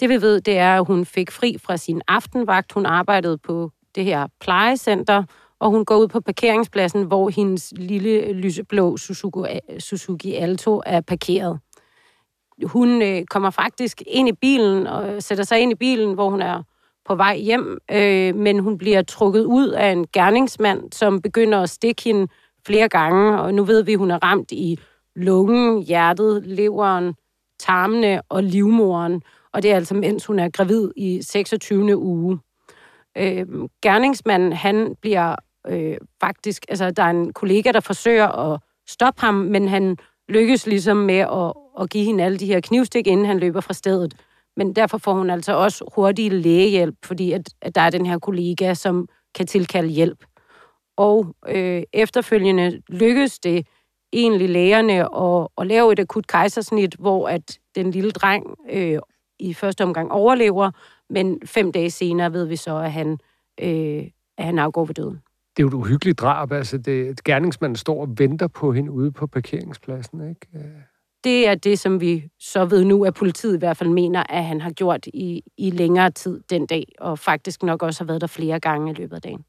Det 0.00 0.08
vi 0.08 0.20
ved, 0.20 0.40
det 0.40 0.58
er, 0.58 0.76
at 0.76 0.86
hun 0.86 1.04
fik 1.04 1.30
fri 1.30 1.56
fra 1.64 1.76
sin 1.76 2.02
aftenvagt. 2.08 2.72
Hun 2.72 2.86
arbejdede 2.86 3.38
på 3.38 3.70
det 3.94 4.04
her 4.04 4.26
plejecenter, 4.40 5.24
og 5.58 5.70
hun 5.70 5.84
går 5.84 5.96
ud 5.96 6.08
på 6.08 6.20
parkeringspladsen, 6.20 7.02
hvor 7.02 7.28
hendes 7.28 7.72
lille 7.76 8.32
lyseblå 8.32 8.96
Suzuki, 8.96 9.40
Suzuki 9.78 10.34
Alto 10.34 10.82
er 10.86 11.00
parkeret. 11.00 11.58
Hun 12.64 13.02
øh, 13.02 13.24
kommer 13.24 13.50
faktisk 13.50 14.02
ind 14.06 14.28
i 14.28 14.32
bilen 14.32 14.86
og 14.86 15.22
sætter 15.22 15.44
sig 15.44 15.60
ind 15.60 15.72
i 15.72 15.74
bilen, 15.74 16.14
hvor 16.14 16.30
hun 16.30 16.42
er 16.42 16.62
på 17.04 17.14
vej 17.14 17.36
hjem, 17.36 17.78
øh, 17.90 18.34
men 18.34 18.58
hun 18.58 18.78
bliver 18.78 19.02
trukket 19.02 19.44
ud 19.44 19.68
af 19.68 19.92
en 19.92 20.06
gerningsmand, 20.12 20.92
som 20.92 21.22
begynder 21.22 21.62
at 21.62 21.70
stikke 21.70 22.02
hende 22.04 22.28
flere 22.66 22.88
gange, 22.88 23.40
og 23.40 23.54
nu 23.54 23.64
ved 23.64 23.82
vi, 23.82 23.92
at 23.92 23.98
hun 23.98 24.10
er 24.10 24.18
ramt 24.24 24.52
i 24.52 24.78
lungen, 25.16 25.82
hjertet, 25.82 26.46
leveren, 26.46 27.14
tarmene 27.58 28.22
og 28.28 28.42
livmoren, 28.42 29.22
og 29.52 29.62
det 29.62 29.70
er 29.70 29.76
altså, 29.76 29.94
mens 29.94 30.26
hun 30.26 30.38
er 30.38 30.48
gravid 30.48 30.90
i 30.96 31.22
26. 31.22 31.96
uge. 31.96 32.38
Øh, 33.16 33.46
gerningsmanden, 33.82 34.52
han 34.52 34.94
bliver 35.00 35.36
øh, 35.68 35.96
faktisk, 36.20 36.64
altså 36.68 36.90
der 36.90 37.02
er 37.02 37.10
en 37.10 37.32
kollega, 37.32 37.72
der 37.72 37.80
forsøger 37.80 38.28
at 38.28 38.60
stoppe 38.88 39.20
ham, 39.20 39.34
men 39.34 39.68
han 39.68 39.96
lykkes 40.28 40.66
ligesom 40.66 40.96
med 40.96 41.18
at, 41.18 41.52
at 41.80 41.90
give 41.90 42.04
hende 42.04 42.24
alle 42.24 42.38
de 42.38 42.46
her 42.46 42.60
knivstik, 42.60 43.06
inden 43.06 43.26
han 43.26 43.38
løber 43.38 43.60
fra 43.60 43.74
stedet. 43.74 44.14
Men 44.56 44.76
derfor 44.76 44.98
får 44.98 45.12
hun 45.12 45.30
altså 45.30 45.52
også 45.56 45.90
hurtig 45.94 46.32
lægehjælp, 46.32 46.94
fordi 47.04 47.32
at, 47.32 47.42
at 47.62 47.74
der 47.74 47.80
er 47.80 47.90
den 47.90 48.06
her 48.06 48.18
kollega, 48.18 48.74
som 48.74 49.08
kan 49.34 49.46
tilkalde 49.46 49.88
hjælp. 49.88 50.24
Og 50.96 51.34
øh, 51.48 51.82
efterfølgende 51.92 52.82
lykkes 52.88 53.38
det 53.38 53.66
egentlig 54.12 54.48
lægerne 54.48 55.16
at, 55.16 55.48
at 55.58 55.66
lave 55.66 55.92
et 55.92 55.98
akut 55.98 56.26
kejsersnit, 56.26 56.94
hvor 56.94 57.28
at 57.28 57.58
den 57.74 57.90
lille 57.90 58.10
dreng 58.10 58.46
øh, 58.70 58.98
i 59.38 59.54
første 59.54 59.84
omgang 59.84 60.12
overlever, 60.12 60.70
men 61.10 61.40
fem 61.44 61.72
dage 61.72 61.90
senere 61.90 62.32
ved 62.32 62.44
vi 62.44 62.56
så, 62.56 62.76
at 62.76 62.92
han, 62.92 63.18
øh, 63.60 64.04
at 64.38 64.44
han 64.44 64.58
afgår 64.58 64.84
ved 64.84 64.94
døden. 64.94 65.20
Det 65.56 65.62
er 65.62 65.64
jo 65.64 65.68
et 65.68 65.74
uhyggeligt 65.74 66.18
drab. 66.18 66.52
Altså, 66.52 66.78
det, 66.78 67.24
gerningsmanden 67.24 67.76
står 67.76 68.00
og 68.00 68.08
venter 68.18 68.46
på 68.46 68.72
hende 68.72 68.90
ude 68.90 69.12
på 69.12 69.26
parkeringspladsen, 69.26 70.28
ikke? 70.28 70.46
Det 71.24 71.48
er 71.48 71.54
det, 71.54 71.78
som 71.78 72.00
vi 72.00 72.28
så 72.40 72.64
ved 72.64 72.84
nu, 72.84 73.04
at 73.04 73.14
politiet 73.14 73.56
i 73.56 73.58
hvert 73.58 73.76
fald 73.76 73.90
mener, 73.90 74.22
at 74.28 74.44
han 74.44 74.60
har 74.60 74.70
gjort 74.70 75.06
i, 75.06 75.42
i 75.58 75.70
længere 75.70 76.10
tid 76.10 76.40
den 76.50 76.66
dag, 76.66 76.84
og 77.00 77.18
faktisk 77.18 77.62
nok 77.62 77.82
også 77.82 78.00
har 78.00 78.06
været 78.06 78.20
der 78.20 78.26
flere 78.26 78.60
gange 78.60 78.90
i 78.90 78.94
løbet 78.94 79.16
af 79.16 79.22
dagen. 79.22 79.44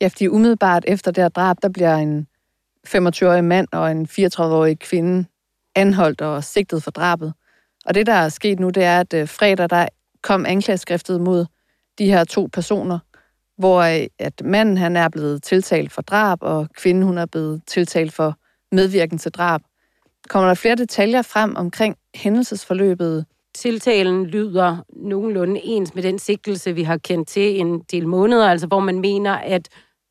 Ja, 0.00 0.06
fordi 0.06 0.28
umiddelbart 0.28 0.84
efter 0.88 1.10
det 1.10 1.24
her 1.24 1.28
drab, 1.28 1.56
der 1.62 1.68
bliver 1.68 1.96
en 1.96 2.26
25-årig 2.86 3.44
mand 3.44 3.68
og 3.72 3.90
en 3.90 4.08
34-årig 4.10 4.78
kvinde 4.78 5.24
anholdt 5.74 6.20
og 6.20 6.44
sigtet 6.44 6.82
for 6.82 6.90
drabet. 6.90 7.32
Og 7.86 7.94
det, 7.94 8.06
der 8.06 8.12
er 8.12 8.28
sket 8.28 8.60
nu, 8.60 8.70
det 8.70 8.84
er, 8.84 9.00
at 9.00 9.14
øh, 9.14 9.28
fredag, 9.28 9.70
der 9.70 9.88
kom 10.22 10.46
anklageskriftet 10.46 11.20
mod 11.20 11.46
de 11.98 12.06
her 12.06 12.24
to 12.24 12.48
personer, 12.52 12.98
hvor 13.58 13.80
øh, 13.80 14.06
at 14.18 14.42
manden 14.44 14.76
han 14.76 14.96
er 14.96 15.08
blevet 15.08 15.42
tiltalt 15.42 15.92
for 15.92 16.02
drab, 16.02 16.38
og 16.40 16.68
kvinden 16.76 17.02
hun 17.02 17.18
er 17.18 17.26
blevet 17.26 17.62
tiltalt 17.66 18.12
for 18.12 18.36
medvirken 18.72 19.18
til 19.18 19.32
drab. 19.32 19.60
Kommer 20.28 20.48
der 20.48 20.54
flere 20.54 20.76
detaljer 20.76 21.22
frem 21.22 21.56
omkring 21.56 21.96
hændelsesforløbet? 22.14 23.26
Tiltalen 23.54 24.26
lyder 24.26 24.76
nogenlunde 24.96 25.60
ens 25.64 25.94
med 25.94 26.02
den 26.02 26.18
sigtelse, 26.18 26.74
vi 26.74 26.82
har 26.82 26.96
kendt 26.96 27.28
til 27.28 27.60
en 27.60 27.80
del 27.80 28.08
måneder, 28.08 28.50
altså 28.50 28.66
hvor 28.66 28.80
man 28.80 29.00
mener, 29.00 29.32
at 29.32 29.68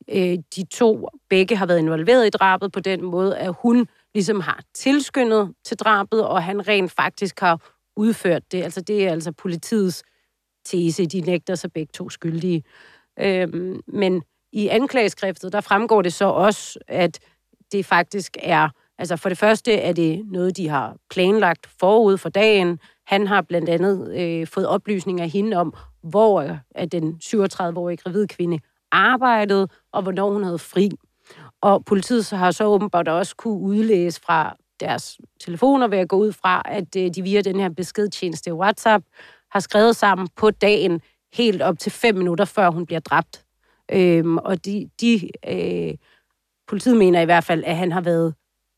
øh, 0.10 0.38
de 0.56 0.66
to 0.72 1.08
begge 1.30 1.56
har 1.56 1.66
været 1.66 1.80
involveret 1.80 2.28
i 2.28 2.30
drabet 2.30 2.72
på 2.72 2.80
den 2.80 3.06
måde, 3.06 3.38
at 3.38 3.56
hun 3.62 3.88
ligesom 4.14 4.40
har 4.40 4.62
tilskyndet 4.74 5.54
til 5.66 5.78
drabet, 5.78 6.28
og 6.28 6.44
han 6.44 6.68
rent 6.68 6.92
faktisk 6.92 7.40
har 7.40 7.74
udført 7.96 8.52
det. 8.52 8.64
Altså 8.64 8.82
det 8.82 9.08
er 9.08 9.12
altså 9.12 9.32
politiets 9.32 10.04
tese, 10.66 11.06
de 11.06 11.22
nægter 11.22 11.56
sig 11.56 11.72
begge 11.72 11.92
to 11.94 12.10
skyldige. 12.10 12.64
Øhm, 13.20 13.82
men 13.88 14.24
i 14.54 14.68
anklageskriftet, 14.68 15.54
der 15.54 15.62
fremgår 15.62 16.02
det 16.02 16.14
så 16.14 16.26
også, 16.26 16.80
at 16.88 17.20
det 17.72 17.86
faktisk 17.86 18.38
er, 18.40 18.70
altså 18.98 19.16
for 19.16 19.30
det 19.30 19.38
første 19.38 19.74
er 19.74 19.94
det 19.94 20.26
noget, 20.32 20.58
de 20.58 20.70
har 20.70 20.98
planlagt 21.10 21.68
forud 21.80 22.18
for 22.18 22.30
dagen. 22.30 22.80
Han 23.08 23.28
har 23.28 23.42
blandt 23.42 23.70
andet 23.70 24.20
øh, 24.20 24.48
fået 24.48 24.68
oplysninger 24.68 25.24
af 25.24 25.30
hende 25.30 25.58
om, 25.58 25.74
hvor 26.04 26.58
at 26.72 26.92
den 26.92 27.20
37-årige 27.24 27.98
gravide 27.98 28.28
kvinde 28.28 28.60
arbejdede, 28.92 29.68
og 29.92 30.02
hvornår 30.02 30.32
hun 30.32 30.44
havde 30.44 30.60
fri. 30.60 30.90
Og 31.62 31.86
politiet 31.86 32.26
så 32.26 32.36
har 32.36 32.52
så 32.52 32.66
åbenbart 32.66 33.08
også 33.08 33.36
kunne 33.36 33.60
udlæse 33.60 34.22
fra 34.22 34.56
deres 34.80 35.18
telefoner, 35.40 35.88
ved 35.88 35.98
at 35.98 36.10
gå 36.10 36.18
ud 36.18 36.32
fra, 36.32 36.62
at 36.66 36.96
øh, 36.98 37.10
de 37.16 37.22
via 37.22 37.42
den 37.42 37.60
her 37.60 37.70
beskedtjeneste 37.70 38.54
WhatsApp 38.54 39.06
har 39.52 39.60
skrevet 39.60 39.96
sammen 39.96 40.28
på 40.36 40.52
dagen, 40.52 41.02
helt 41.34 41.62
op 41.62 41.80
til 41.80 41.92
fem 41.92 42.16
minutter, 42.16 42.46
før 42.46 42.70
hun 42.70 42.86
bliver 42.86 43.00
dræbt. 43.00 43.46
Øhm, 43.92 44.38
og 44.38 44.66
de, 44.66 44.90
de 45.02 45.30
øh, 45.48 45.94
politiet 46.68 46.98
mener 46.98 47.22
i 47.22 47.26
hvert 47.26 47.44
fald, 47.44 47.64
at 47.66 47.78
han 47.78 47.92
har 47.92 48.02
været 48.02 48.36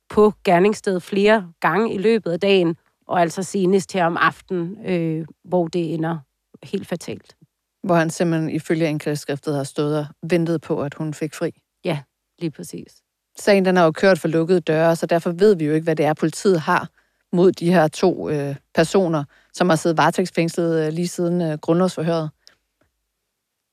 på 0.09 0.33
gerningsstedet 0.43 1.03
flere 1.03 1.51
gange 1.59 1.93
i 1.93 1.97
løbet 1.97 2.31
af 2.31 2.39
dagen, 2.39 2.75
og 3.07 3.21
altså 3.21 3.43
senest 3.43 3.93
her 3.93 4.05
om 4.05 4.17
aftenen, 4.17 4.85
øh, 4.85 5.25
hvor 5.43 5.67
det 5.67 5.93
ender 5.93 6.17
helt 6.63 6.87
fatalt. 6.87 7.35
Hvor 7.83 7.95
han 7.95 8.09
simpelthen 8.09 8.49
ifølge 8.49 8.87
anklageskriftet 8.87 9.55
har 9.55 9.63
stået 9.63 9.97
og 9.99 10.05
ventet 10.29 10.61
på, 10.61 10.81
at 10.81 10.93
hun 10.93 11.13
fik 11.13 11.33
fri. 11.33 11.51
Ja, 11.85 11.99
lige 12.39 12.51
præcis. 12.51 13.01
Sagen 13.37 13.65
den 13.65 13.77
er 13.77 13.83
jo 13.83 13.91
kørt 13.91 14.19
for 14.19 14.27
lukkede 14.27 14.59
døre, 14.59 14.95
så 14.95 15.05
derfor 15.05 15.31
ved 15.31 15.55
vi 15.55 15.65
jo 15.65 15.73
ikke, 15.73 15.83
hvad 15.83 15.95
det 15.95 16.05
er, 16.05 16.13
politiet 16.13 16.59
har 16.59 16.89
mod 17.31 17.51
de 17.51 17.71
her 17.71 17.87
to 17.87 18.29
øh, 18.29 18.55
personer, 18.75 19.23
som 19.53 19.69
har 19.69 19.75
siddet 19.75 19.97
varetægtsfængslet 19.97 20.85
øh, 20.85 20.93
lige 20.93 21.07
siden 21.07 21.41
øh, 21.41 21.57
grundlovsforhøret. 21.57 22.29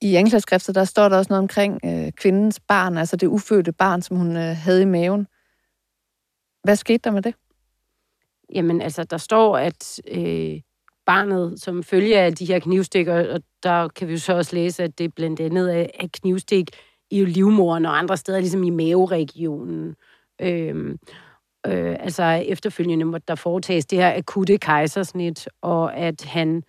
I 0.01 0.14
anklageskriftet, 0.14 0.75
der 0.75 0.85
står 0.85 1.09
der 1.09 1.16
også 1.16 1.29
noget 1.29 1.42
omkring 1.42 1.81
øh, 1.85 2.12
kvindens 2.12 2.61
barn, 2.61 2.99
altså 2.99 3.16
det 3.16 3.27
ufødte 3.27 3.73
barn, 3.73 4.03
som 4.03 4.16
hun 4.16 4.37
øh, 4.37 4.57
havde 4.57 4.83
i 4.83 4.85
maven. 4.85 5.27
Hvad 6.62 6.77
skete 6.77 6.99
der 7.05 7.11
med 7.11 7.23
det? 7.23 7.35
Jamen, 8.55 8.83
altså, 8.83 9.05
der 9.05 9.16
står, 9.16 9.59
at 9.59 10.01
øh, 10.09 10.61
barnet, 11.07 11.61
som 11.61 11.83
følge 11.83 12.19
af 12.19 12.35
de 12.35 12.45
her 12.45 12.59
knivstikker, 12.59 13.35
og 13.35 13.40
der 13.62 13.88
kan 13.88 14.09
vi 14.09 14.12
jo 14.12 14.19
så 14.19 14.37
også 14.37 14.57
læse, 14.57 14.85
at 14.85 14.99
det 14.99 15.14
blandt 15.14 15.40
andet 15.40 15.81
er, 15.81 16.09
knivstik 16.12 16.71
i 17.11 17.25
livmoren 17.25 17.87
og 17.87 17.99
andre 17.99 18.16
steder, 18.16 18.40
ligesom 18.40 18.64
i 18.64 18.71
maveregionen. 18.71 19.97
Øhm, 20.40 20.99
øh, 21.66 21.97
altså 22.01 22.23
efterfølgende 22.25 23.05
måtte 23.05 23.25
der 23.29 23.35
foretages 23.35 23.87
det 23.87 23.99
her 23.99 24.16
akutte 24.16 24.59
kejsersnit, 24.59 25.49
og 25.62 25.97
at 25.97 26.25
han 26.25 26.62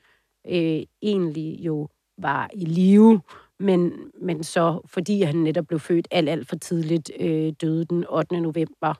øh, 0.47 0.81
egentlig 1.01 1.59
jo 1.59 1.87
var 2.17 2.49
i 2.53 2.65
live, 2.65 3.21
men, 3.59 3.93
men 4.21 4.43
så 4.43 4.81
fordi 4.85 5.21
han 5.21 5.35
netop 5.35 5.67
blev 5.67 5.79
født 5.79 6.07
alt, 6.11 6.29
alt 6.29 6.47
for 6.47 6.55
tidligt, 6.55 7.11
øh, 7.19 7.53
døde 7.61 7.85
den 7.85 8.05
8. 8.09 8.41
november. 8.41 8.93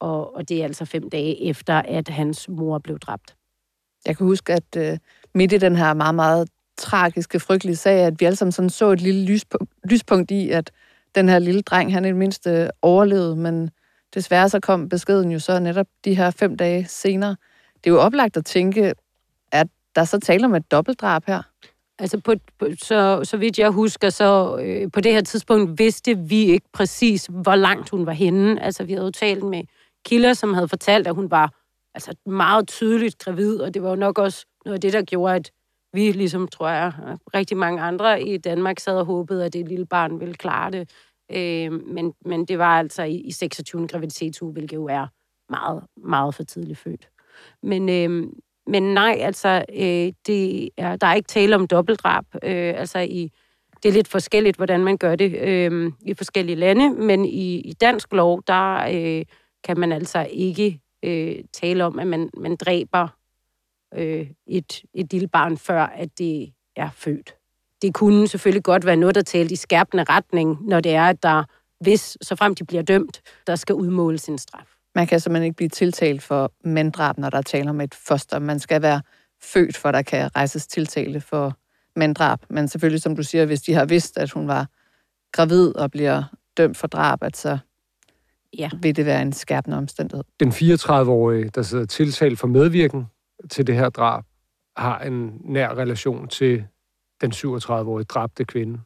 Og, 0.00 0.34
og 0.34 0.48
det 0.48 0.60
er 0.60 0.64
altså 0.64 0.84
fem 0.84 1.10
dage 1.10 1.44
efter, 1.44 1.74
at 1.74 2.08
hans 2.08 2.48
mor 2.48 2.78
blev 2.78 2.98
dræbt. 2.98 3.36
Jeg 4.06 4.16
kan 4.16 4.26
huske, 4.26 4.52
at 4.52 4.76
øh, 4.76 4.98
midt 5.34 5.52
i 5.52 5.58
den 5.58 5.76
her 5.76 5.94
meget, 5.94 6.14
meget 6.14 6.48
tragiske, 6.78 7.40
frygtelige 7.40 7.76
sag, 7.76 7.98
at 7.98 8.20
vi 8.20 8.24
alle 8.24 8.36
sammen 8.36 8.52
sådan 8.52 8.70
så 8.70 8.90
et 8.90 9.00
lille 9.00 9.24
lyspunkt, 9.24 9.72
lyspunkt 9.84 10.30
i, 10.30 10.50
at 10.50 10.70
den 11.14 11.28
her 11.28 11.38
lille 11.38 11.62
dreng, 11.62 11.92
han 11.92 12.04
i 12.04 12.08
det 12.08 12.16
mindste 12.16 12.70
overlevede, 12.82 13.36
men 13.36 13.70
desværre 14.14 14.48
så 14.48 14.60
kom 14.60 14.88
beskeden 14.88 15.32
jo 15.32 15.38
så 15.38 15.58
netop 15.58 15.86
de 16.04 16.14
her 16.14 16.30
fem 16.30 16.56
dage 16.56 16.86
senere. 16.88 17.36
Det 17.74 17.90
er 17.90 17.94
jo 17.94 18.00
oplagt 18.00 18.36
at 18.36 18.44
tænke, 18.44 18.94
at 19.52 19.66
der 19.94 20.04
så 20.04 20.20
taler 20.20 20.46
om 20.46 20.54
et 20.54 20.70
dobbeltdrab 20.70 21.24
her. 21.26 21.42
Altså, 21.98 22.20
på, 22.20 22.34
på, 22.58 22.66
så, 22.82 23.20
så 23.24 23.36
vidt 23.36 23.58
jeg 23.58 23.70
husker, 23.70 24.10
så 24.10 24.58
øh, 24.62 24.90
på 24.92 25.00
det 25.00 25.12
her 25.12 25.20
tidspunkt 25.20 25.78
vidste 25.78 26.18
vi 26.18 26.40
ikke 26.40 26.66
præcis, 26.72 27.28
hvor 27.30 27.54
langt 27.54 27.90
hun 27.90 28.06
var 28.06 28.12
henne. 28.12 28.62
Altså, 28.62 28.84
vi 28.84 28.92
havde 28.92 29.04
jo 29.04 29.10
talt 29.10 29.44
med 29.44 29.62
kilder, 30.04 30.32
som 30.32 30.54
havde 30.54 30.68
fortalt, 30.68 31.06
at 31.06 31.14
hun 31.14 31.30
var 31.30 31.59
altså, 31.94 32.14
meget 32.26 32.68
tydeligt 32.68 33.18
gravid, 33.18 33.60
og 33.60 33.74
det 33.74 33.82
var 33.82 33.90
jo 33.90 33.96
nok 33.96 34.18
også 34.18 34.46
noget 34.64 34.74
af 34.74 34.80
det, 34.80 34.92
der 34.92 35.02
gjorde, 35.02 35.34
at 35.34 35.50
vi, 35.92 36.12
ligesom 36.12 36.48
tror 36.48 36.68
jeg, 36.68 36.92
rigtig 37.34 37.56
mange 37.56 37.82
andre 37.82 38.22
i 38.22 38.38
Danmark 38.38 38.78
sad 38.78 38.98
og 38.98 39.04
håbede, 39.04 39.44
at 39.44 39.52
det 39.52 39.68
lille 39.68 39.86
barn 39.86 40.20
ville 40.20 40.34
klare 40.34 40.70
det. 40.70 40.90
Øh, 41.32 41.72
men, 41.72 42.12
men 42.24 42.44
det 42.44 42.58
var 42.58 42.78
altså 42.78 43.02
i, 43.02 43.14
i 43.14 43.30
26. 43.30 43.88
graviditetsuge, 43.88 44.52
hvilket 44.52 44.76
jo 44.76 44.86
er 44.86 45.06
meget, 45.48 45.84
meget 45.96 46.34
for 46.34 46.42
tidligt 46.42 46.78
født. 46.78 47.08
Men, 47.62 47.88
øh, 47.88 48.32
men 48.66 48.82
nej, 48.82 49.16
altså, 49.20 49.64
øh, 49.72 50.12
det 50.26 50.68
er, 50.76 50.96
der 50.96 51.06
er 51.06 51.14
ikke 51.14 51.26
tale 51.26 51.54
om 51.54 51.66
dobbeltdrab. 51.66 52.24
Øh, 52.34 52.74
altså, 52.76 52.98
i, 52.98 53.30
det 53.82 53.88
er 53.88 53.92
lidt 53.92 54.08
forskelligt, 54.08 54.56
hvordan 54.56 54.84
man 54.84 54.96
gør 54.96 55.16
det 55.16 55.40
øh, 55.40 55.92
i 56.00 56.14
forskellige 56.14 56.56
lande, 56.56 56.90
men 56.90 57.24
i, 57.24 57.60
i 57.60 57.72
dansk 57.72 58.12
lov, 58.12 58.42
der 58.46 58.74
øh, 58.92 59.24
kan 59.64 59.80
man 59.80 59.92
altså 59.92 60.26
ikke 60.30 60.80
øh, 61.02 61.36
tale 61.52 61.84
om, 61.84 61.98
at 61.98 62.06
man, 62.06 62.30
man 62.36 62.56
dræber 62.56 63.08
øh, 63.94 64.26
et, 64.46 64.82
et 64.94 65.12
lille 65.12 65.28
barn, 65.28 65.58
før 65.58 65.82
at 65.82 66.18
det 66.18 66.52
er 66.76 66.90
født. 66.90 67.34
Det 67.82 67.94
kunne 67.94 68.28
selvfølgelig 68.28 68.64
godt 68.64 68.86
være 68.86 68.96
noget, 68.96 69.14
der 69.14 69.22
talte 69.22 69.52
i 69.52 69.56
skærpende 69.56 70.04
retning, 70.04 70.68
når 70.68 70.80
det 70.80 70.94
er, 70.94 71.04
at 71.04 71.22
der, 71.22 71.44
hvis, 71.80 72.18
så 72.22 72.36
frem 72.36 72.54
de 72.54 72.64
bliver 72.64 72.82
dømt, 72.82 73.22
der 73.46 73.56
skal 73.56 73.74
udmåles 73.74 74.28
en 74.28 74.38
straf. 74.38 74.66
Man 74.94 75.06
kan 75.06 75.20
simpelthen 75.20 75.44
ikke 75.44 75.56
blive 75.56 75.68
tiltalt 75.68 76.22
for 76.22 76.52
manddrab, 76.64 77.18
når 77.18 77.30
der 77.30 77.42
taler 77.42 77.70
om 77.70 77.80
et 77.80 77.94
foster. 77.94 78.38
Man 78.38 78.58
skal 78.58 78.82
være 78.82 79.02
født, 79.42 79.76
for 79.76 79.92
der 79.92 80.02
kan 80.02 80.36
rejses 80.36 80.66
tiltale 80.66 81.20
for 81.20 81.56
manddrab. 81.96 82.38
Men 82.48 82.68
selvfølgelig, 82.68 83.02
som 83.02 83.16
du 83.16 83.22
siger, 83.22 83.46
hvis 83.46 83.62
de 83.62 83.74
har 83.74 83.84
vidst, 83.84 84.18
at 84.18 84.30
hun 84.30 84.48
var 84.48 84.66
gravid 85.32 85.76
og 85.76 85.90
bliver 85.90 86.22
dømt 86.56 86.76
for 86.76 86.86
drab, 86.86 87.22
at 87.22 87.36
så 87.36 87.58
ja. 88.58 88.70
vil 88.82 88.96
det 88.96 89.06
være 89.06 89.22
en 89.22 89.32
skærpende 89.32 89.76
omstændighed. 89.76 90.24
Den 90.40 90.48
34-årige, 90.48 91.48
der 91.48 91.62
sidder 91.62 91.84
tiltalt 91.84 92.38
for 92.38 92.46
medvirken 92.46 93.06
til 93.50 93.66
det 93.66 93.74
her 93.74 93.88
drab, 93.88 94.24
har 94.76 94.98
en 94.98 95.40
nær 95.44 95.74
relation 95.74 96.28
til 96.28 96.64
den 97.20 97.32
37-årige 97.32 98.04
dræbte 98.04 98.44
kvinde. 98.44 98.80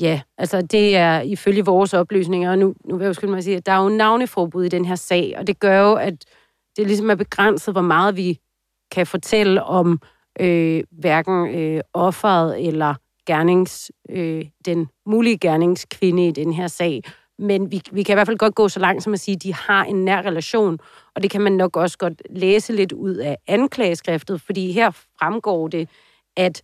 Ja, 0.00 0.20
altså 0.38 0.62
det 0.62 0.96
er 0.96 1.20
ifølge 1.20 1.64
vores 1.64 1.94
oplysninger, 1.94 2.50
og 2.50 2.58
nu, 2.58 2.74
nu 2.84 2.96
vil 2.96 3.04
jeg 3.04 3.22
jo 3.22 3.28
mig 3.28 3.44
sige, 3.44 3.56
at 3.56 3.66
der 3.66 3.72
er 3.72 3.82
jo 3.82 3.88
navneforbud 3.88 4.64
i 4.64 4.68
den 4.68 4.84
her 4.84 4.94
sag, 4.94 5.34
og 5.38 5.46
det 5.46 5.58
gør 5.58 5.80
jo, 5.80 5.94
at 5.94 6.14
det 6.76 6.86
ligesom 6.86 7.10
er 7.10 7.14
begrænset, 7.14 7.74
hvor 7.74 7.82
meget 7.82 8.16
vi 8.16 8.40
kan 8.90 9.06
fortælle 9.06 9.62
om 9.62 10.00
øh, 10.40 10.84
hverken 10.90 11.54
øh, 11.54 11.80
offeret 11.92 12.66
eller 12.66 12.94
gernings, 13.26 13.90
øh, 14.10 14.44
den 14.66 14.88
mulige 15.06 15.38
gerningskvinde 15.38 16.28
i 16.28 16.32
den 16.32 16.52
her 16.52 16.66
sag. 16.66 17.02
Men 17.38 17.72
vi, 17.72 17.82
vi 17.92 18.02
kan 18.02 18.12
i 18.12 18.16
hvert 18.16 18.26
fald 18.26 18.38
godt 18.38 18.54
gå 18.54 18.68
så 18.68 18.80
langt 18.80 19.02
som 19.02 19.12
at 19.12 19.20
sige, 19.20 19.34
at 19.34 19.42
de 19.42 19.54
har 19.54 19.84
en 19.84 20.04
nær 20.04 20.22
relation, 20.22 20.78
og 21.14 21.22
det 21.22 21.30
kan 21.30 21.40
man 21.40 21.52
nok 21.52 21.76
også 21.76 21.98
godt 21.98 22.22
læse 22.30 22.72
lidt 22.72 22.92
ud 22.92 23.14
af 23.14 23.38
anklageskriftet, 23.46 24.40
fordi 24.40 24.72
her 24.72 24.90
fremgår 24.90 25.68
det, 25.68 25.88
at 26.36 26.62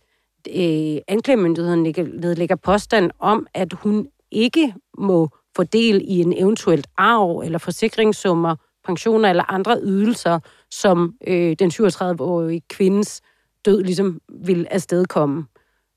øh, 0.49 0.97
anklagemyndigheden 1.07 1.83
nedlægger 2.21 2.55
påstand 2.55 3.11
om, 3.19 3.47
at 3.53 3.73
hun 3.73 4.07
ikke 4.31 4.73
må 4.97 5.29
få 5.55 5.63
del 5.63 6.01
i 6.07 6.21
en 6.21 6.33
eventuelt 6.33 6.87
arv 6.97 7.39
eller 7.39 7.57
forsikringssummer, 7.57 8.55
pensioner 8.85 9.29
eller 9.29 9.51
andre 9.51 9.79
ydelser, 9.81 10.39
som 10.71 11.15
øh, 11.27 11.55
den 11.59 11.71
37-årige 11.71 12.61
kvindes 12.69 13.21
død 13.65 13.83
ligesom 13.83 14.21
vil 14.29 14.67
afstedkomme. 14.71 15.45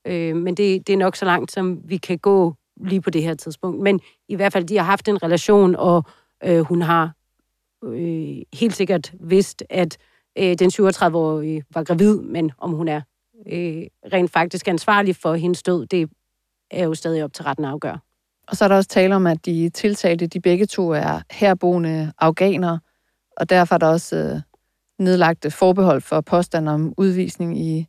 Øh, 0.07 0.37
men 0.37 0.55
det, 0.55 0.87
det 0.87 0.93
er 0.93 0.97
nok 0.97 1.17
så 1.17 1.25
langt, 1.25 1.53
som 1.53 1.81
vi 1.85 1.97
kan 1.97 2.19
gå 2.19 2.55
lige 2.77 3.01
på 3.01 3.11
det 3.11 3.23
her 3.23 3.35
tidspunkt. 3.35 3.81
Men 3.83 4.01
i 4.29 4.35
hvert 4.35 4.53
fald, 4.53 4.65
de 4.65 4.77
har 4.77 4.85
haft 4.85 5.09
en 5.09 5.23
relation, 5.23 5.77
og 5.77 6.05
øh, 6.45 6.61
hun 6.61 6.83
har 6.83 7.13
øh, 7.85 8.37
helt 8.55 8.77
sikkert 8.77 9.13
vidst, 9.21 9.63
at 9.71 9.99
øh, 10.39 10.59
den 10.59 10.71
37-årige 10.75 11.65
var 11.75 11.85
gravid, 11.85 12.21
men 12.21 12.53
om 12.59 12.73
hun 12.73 12.89
er 12.89 13.01
øh, 13.47 13.83
rent 14.13 14.31
faktisk 14.31 14.69
ansvarlig 14.69 15.17
for 15.17 15.35
hendes 15.35 15.63
død, 15.63 15.87
det 15.87 16.11
er 16.71 16.85
jo 16.85 16.95
stadig 16.95 17.25
op 17.25 17.33
til 17.33 17.45
retten 17.45 17.65
at 17.65 17.71
afgøre. 17.71 17.99
Og 18.49 18.57
så 18.57 18.65
er 18.65 18.69
der 18.69 18.77
også 18.77 18.89
tale 18.89 19.17
om, 19.17 19.27
at 19.27 19.47
de 19.47 19.69
tiltalte, 19.69 20.27
de 20.27 20.41
begge 20.41 20.67
to 20.67 20.91
er 20.91 21.21
herboende 21.31 22.13
afghanere, 22.19 22.81
og 23.37 23.51
derfor 23.51 23.75
er 23.75 23.79
der 23.79 23.87
også 23.89 24.17
øh, 24.17 24.41
nedlagt 24.99 25.53
forbehold 25.53 26.01
for 26.01 26.21
påstand 26.21 26.69
om 26.69 26.95
udvisning 26.97 27.59
i 27.59 27.87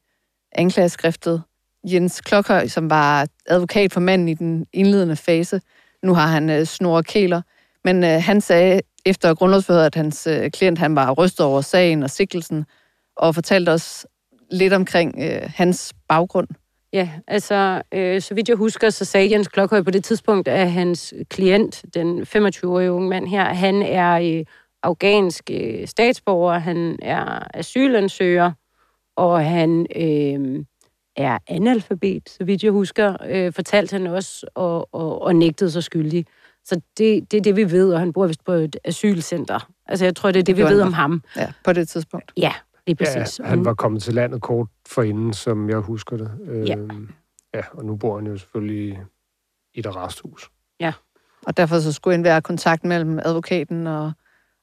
anklageskriftet. 0.52 1.44
Jens 1.92 2.22
Klokhøj, 2.22 2.68
som 2.68 2.90
var 2.90 3.28
advokat 3.46 3.94
for 3.94 4.00
manden 4.00 4.28
i 4.28 4.34
den 4.34 4.66
indledende 4.74 5.16
fase, 5.16 5.62
nu 6.04 6.14
har 6.14 6.28
han 6.28 6.50
øh, 6.50 6.66
snor 6.66 7.02
kæler, 7.02 7.42
men 7.84 8.04
øh, 8.04 8.22
han 8.22 8.42
sagde 8.42 8.82
efter 9.06 9.34
grundlovsforhøret, 9.34 9.86
at 9.86 9.96
hans 9.96 10.28
øh, 10.28 10.52
klient 10.52 10.80
han 10.80 10.96
var 10.96 11.12
rystet 11.12 11.46
over 11.46 11.62
sagen 11.62 12.04
og 12.04 12.10
sikkelsen, 12.10 12.66
og 13.16 13.36
fortalte 13.36 13.70
os 13.70 14.06
lidt 14.52 14.74
omkring 14.74 15.16
øh, 15.22 15.42
hans 15.56 15.94
baggrund. 16.08 16.48
Ja, 16.94 17.10
altså, 17.28 17.82
øh, 17.92 18.22
så 18.22 18.34
vidt 18.34 18.50
jeg 18.50 18.58
husker, 18.58 18.90
så 18.90 19.06
sagde 19.06 19.32
Jens 19.32 19.48
Klokhøj 19.48 19.82
på 19.82 19.92
det 19.92 20.04
tidspunkt, 20.04 20.48
at 20.48 20.72
hans 20.72 21.14
klient, 21.30 21.86
den 21.94 22.22
25-årige 22.22 22.92
unge 22.92 23.10
mand 23.10 23.28
her, 23.28 23.44
han 23.44 23.82
er 23.82 24.40
øh, 24.40 24.46
afghansk 24.84 25.50
øh, 25.52 25.88
statsborger, 25.88 26.60
han 26.60 27.00
er 27.02 27.48
asylansøger, 27.54 28.52
og 29.16 29.46
han 29.46 29.88
øh, 29.96 30.66
er 31.16 31.38
analfabet, 31.48 32.30
så 32.30 32.44
vidt 32.44 32.64
jeg 32.64 32.72
husker, 32.72 33.18
øh, 33.30 33.54
fortalte 33.54 33.94
han 33.94 34.08
også, 34.08 34.48
og, 34.56 34.94
og, 34.94 35.22
og 35.22 35.36
nægtede 35.36 35.72
sig 35.72 35.84
skyldig. 35.84 36.26
Så 36.66 36.82
det, 36.98 37.32
det 37.32 37.38
er 37.38 37.42
det, 37.42 37.56
vi 37.56 37.72
ved, 37.72 37.94
og 37.94 38.00
han 38.00 38.14
bor 38.14 38.28
vist 38.28 38.46
på 38.46 38.52
et 38.52 38.78
asylcenter. 38.84 39.72
Altså, 39.86 40.06
jeg 40.06 40.16
tror, 40.16 40.32
det 40.32 40.40
er 40.40 40.44
det, 40.44 40.58
det 40.58 40.66
vi 40.66 40.70
ved 40.70 40.82
om 40.82 40.94
ham. 40.94 41.22
Ja, 41.36 41.54
på 41.64 41.74
det 41.74 41.88
tidspunkt. 41.88 42.32
Ja, 42.38 42.54
lige 42.88 42.96
præcis. 42.96 43.40
Ja, 43.40 43.46
han 43.46 43.66
var 43.66 43.74
kommet 43.74 44.04
til 44.04 44.14
landet 44.14 44.42
kort 44.42 44.68
forinden, 44.88 45.34
som 45.34 45.70
jeg 45.70 45.78
husker 45.78 46.18
det. 46.18 46.32
Ja. 46.68 46.78
Øhm, 46.78 47.10
ja, 47.54 47.62
og 47.72 47.86
nu 47.86 47.96
bor 47.96 48.16
han 48.18 48.28
jo 48.28 48.38
selvfølgelig 48.38 49.00
i 49.74 49.80
et 49.80 49.86
arresthus. 49.86 50.50
Ja. 50.80 50.94
Og 51.46 51.58
derfor 51.58 51.80
så 51.80 51.94
skulle 51.94 52.16
en 52.16 52.24
være 52.24 52.42
kontakt 52.42 52.84
mellem 52.84 53.20
advokaten 53.24 53.88
og, 53.88 54.12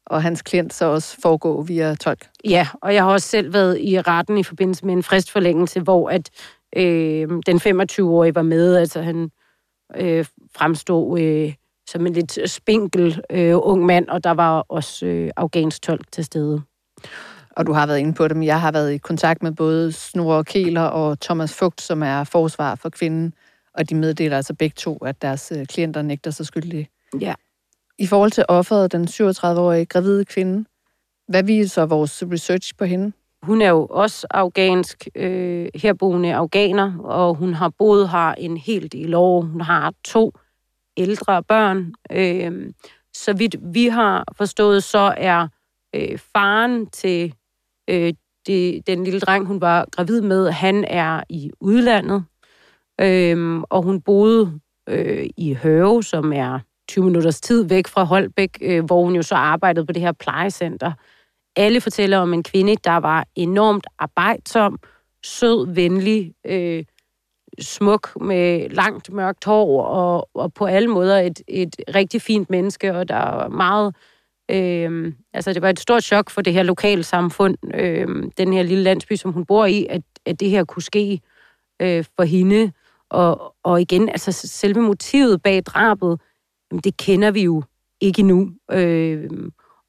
og 0.06 0.22
hans 0.22 0.42
klient 0.42 0.74
så 0.74 0.84
også 0.84 1.16
foregå 1.22 1.62
via 1.62 1.94
tolk. 1.94 2.28
Ja, 2.44 2.68
og 2.82 2.94
jeg 2.94 3.02
har 3.02 3.10
også 3.10 3.28
selv 3.28 3.52
været 3.52 3.78
i 3.80 4.00
retten 4.00 4.38
i 4.38 4.42
forbindelse 4.42 4.86
med 4.86 4.94
en 4.94 5.02
fristforlængelse, 5.02 5.80
hvor 5.80 6.10
at 6.10 6.30
øh, 6.76 7.28
den 7.46 7.56
25-årige 7.56 8.34
var 8.34 8.42
med. 8.42 8.76
Altså 8.76 9.02
han 9.02 9.30
øh, 9.96 10.24
fremstod 10.56 11.20
øh, 11.20 11.54
som 11.88 12.06
en 12.06 12.12
lidt 12.12 12.50
spinkel 12.50 13.20
øh, 13.30 13.54
ung 13.56 13.86
mand, 13.86 14.08
og 14.08 14.24
der 14.24 14.30
var 14.30 14.60
også 14.68 15.06
øh, 15.06 15.30
afghansk 15.36 15.82
tolk 15.82 16.12
til 16.12 16.24
stede. 16.24 16.62
Og 17.56 17.66
du 17.66 17.72
har 17.72 17.86
været 17.86 17.98
inde 17.98 18.14
på 18.14 18.28
det, 18.28 18.36
men 18.36 18.46
jeg 18.46 18.60
har 18.60 18.72
været 18.72 18.92
i 18.92 18.98
kontakt 18.98 19.42
med 19.42 19.52
både 19.52 19.92
Snore 19.92 20.44
Kæler 20.44 20.82
og 20.82 21.20
Thomas 21.20 21.54
Fugt, 21.54 21.80
som 21.80 22.02
er 22.02 22.24
forsvar 22.24 22.74
for 22.74 22.88
kvinden, 22.88 23.34
og 23.74 23.90
de 23.90 23.94
meddeler 23.94 24.36
altså 24.36 24.54
begge 24.54 24.74
to, 24.76 24.96
at 24.96 25.22
deres 25.22 25.52
øh, 25.56 25.66
klienter 25.66 26.02
nægter 26.02 26.30
sig 26.30 26.46
skyldige. 26.46 26.88
Ja. 27.20 27.34
I 27.98 28.06
forhold 28.06 28.30
til 28.30 28.44
offeret, 28.48 28.92
den 28.92 29.04
37-årige 29.04 29.86
gravide 29.86 30.24
kvinde, 30.24 30.64
hvad 31.28 31.44
viser 31.44 31.86
vores 31.86 32.22
research 32.32 32.76
på 32.78 32.84
hende? 32.84 33.12
Hun 33.42 33.62
er 33.62 33.68
jo 33.68 33.86
også 33.90 34.26
afghansk, 34.30 35.08
øh, 35.14 35.68
herboende 35.74 36.34
afghaner, 36.34 36.98
og 36.98 37.34
hun 37.34 37.54
har 37.54 37.68
boet 37.68 38.08
her 38.08 38.32
en 38.32 38.56
hel 38.56 38.92
del 38.92 39.14
år. 39.14 39.40
Hun 39.40 39.60
har 39.60 39.92
to 40.04 40.32
ældre 40.96 41.42
børn. 41.42 41.94
Øh, 42.12 42.72
så 43.14 43.32
vidt 43.32 43.56
vi 43.74 43.86
har 43.86 44.24
forstået, 44.36 44.84
så 44.84 45.14
er 45.16 45.48
øh, 45.94 46.18
faren 46.18 46.86
til 46.86 47.34
øh, 47.90 48.12
det, 48.46 48.86
den 48.86 49.04
lille 49.04 49.20
dreng, 49.20 49.46
hun 49.46 49.60
var 49.60 49.86
gravid 49.90 50.20
med, 50.20 50.50
han 50.50 50.84
er 50.88 51.22
i 51.28 51.50
udlandet. 51.60 52.24
Øh, 53.00 53.62
og 53.70 53.82
hun 53.82 54.00
boede 54.00 54.60
øh, 54.88 55.26
i 55.36 55.54
Høve, 55.54 56.02
som 56.02 56.32
er 56.32 56.58
20 56.92 57.04
minutters 57.04 57.40
tid 57.40 57.64
væk 57.68 57.86
fra 57.86 58.04
Holbæk, 58.04 58.58
øh, 58.60 58.84
hvor 58.84 59.04
hun 59.04 59.14
jo 59.14 59.22
så 59.22 59.34
arbejdede 59.34 59.86
på 59.86 59.92
det 59.92 60.02
her 60.02 60.12
plejecenter. 60.12 60.92
Alle 61.56 61.80
fortæller 61.80 62.18
om 62.18 62.32
en 62.32 62.42
kvinde, 62.42 62.76
der 62.84 62.96
var 62.96 63.26
enormt 63.34 63.86
arbejdsom, 63.98 64.78
sød, 65.22 65.74
venlig, 65.74 66.34
øh, 66.46 66.84
smuk 67.60 68.20
med 68.20 68.68
langt 68.68 69.12
mørkt 69.12 69.44
hår 69.44 69.82
og, 69.82 70.28
og 70.34 70.54
på 70.54 70.66
alle 70.66 70.88
måder 70.88 71.18
et, 71.18 71.42
et 71.48 71.76
rigtig 71.94 72.22
fint 72.22 72.50
menneske, 72.50 72.94
og 72.94 73.08
der 73.08 73.16
var 73.16 73.48
meget... 73.48 73.94
Øh, 74.50 75.12
altså, 75.32 75.52
det 75.52 75.62
var 75.62 75.70
et 75.70 75.80
stort 75.80 76.04
chok 76.04 76.30
for 76.30 76.42
det 76.42 76.52
her 76.52 76.62
lokale 76.62 77.02
samfund, 77.02 77.56
øh, 77.74 78.08
den 78.38 78.52
her 78.52 78.62
lille 78.62 78.84
landsby, 78.84 79.12
som 79.12 79.32
hun 79.32 79.44
bor 79.44 79.66
i, 79.66 79.86
at, 79.90 80.02
at 80.26 80.40
det 80.40 80.50
her 80.50 80.64
kunne 80.64 80.82
ske 80.82 81.20
øh, 81.82 82.04
for 82.16 82.22
hende. 82.22 82.72
Og, 83.10 83.54
og 83.62 83.80
igen, 83.80 84.08
altså 84.08 84.32
selve 84.32 84.80
motivet 84.80 85.42
bag 85.42 85.62
drabet, 85.62 86.20
jamen, 86.72 86.80
det 86.80 86.96
kender 86.96 87.30
vi 87.30 87.42
jo 87.42 87.62
ikke 88.00 88.22
nu. 88.22 88.50
Øh, 88.70 89.30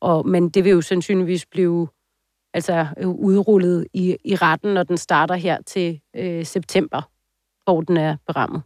og, 0.02 0.28
men 0.28 0.50
det 0.50 0.63
vil 0.63 0.72
jo 0.72 0.82
sandsynligvis 0.82 1.46
blive 1.46 1.88
altså, 2.54 2.88
øh, 2.98 3.10
udrullet 3.10 3.88
i, 3.93 4.17
i 4.26 4.36
retten, 4.36 4.74
når 4.74 4.84
den 4.84 4.98
starter 4.98 5.36
her 5.36 5.62
til 5.62 6.02
øh, 6.15 6.46
september, 6.46 7.02
hvor 7.63 7.82
den 7.82 7.98
er 7.98 8.17
berammet. 8.28 8.62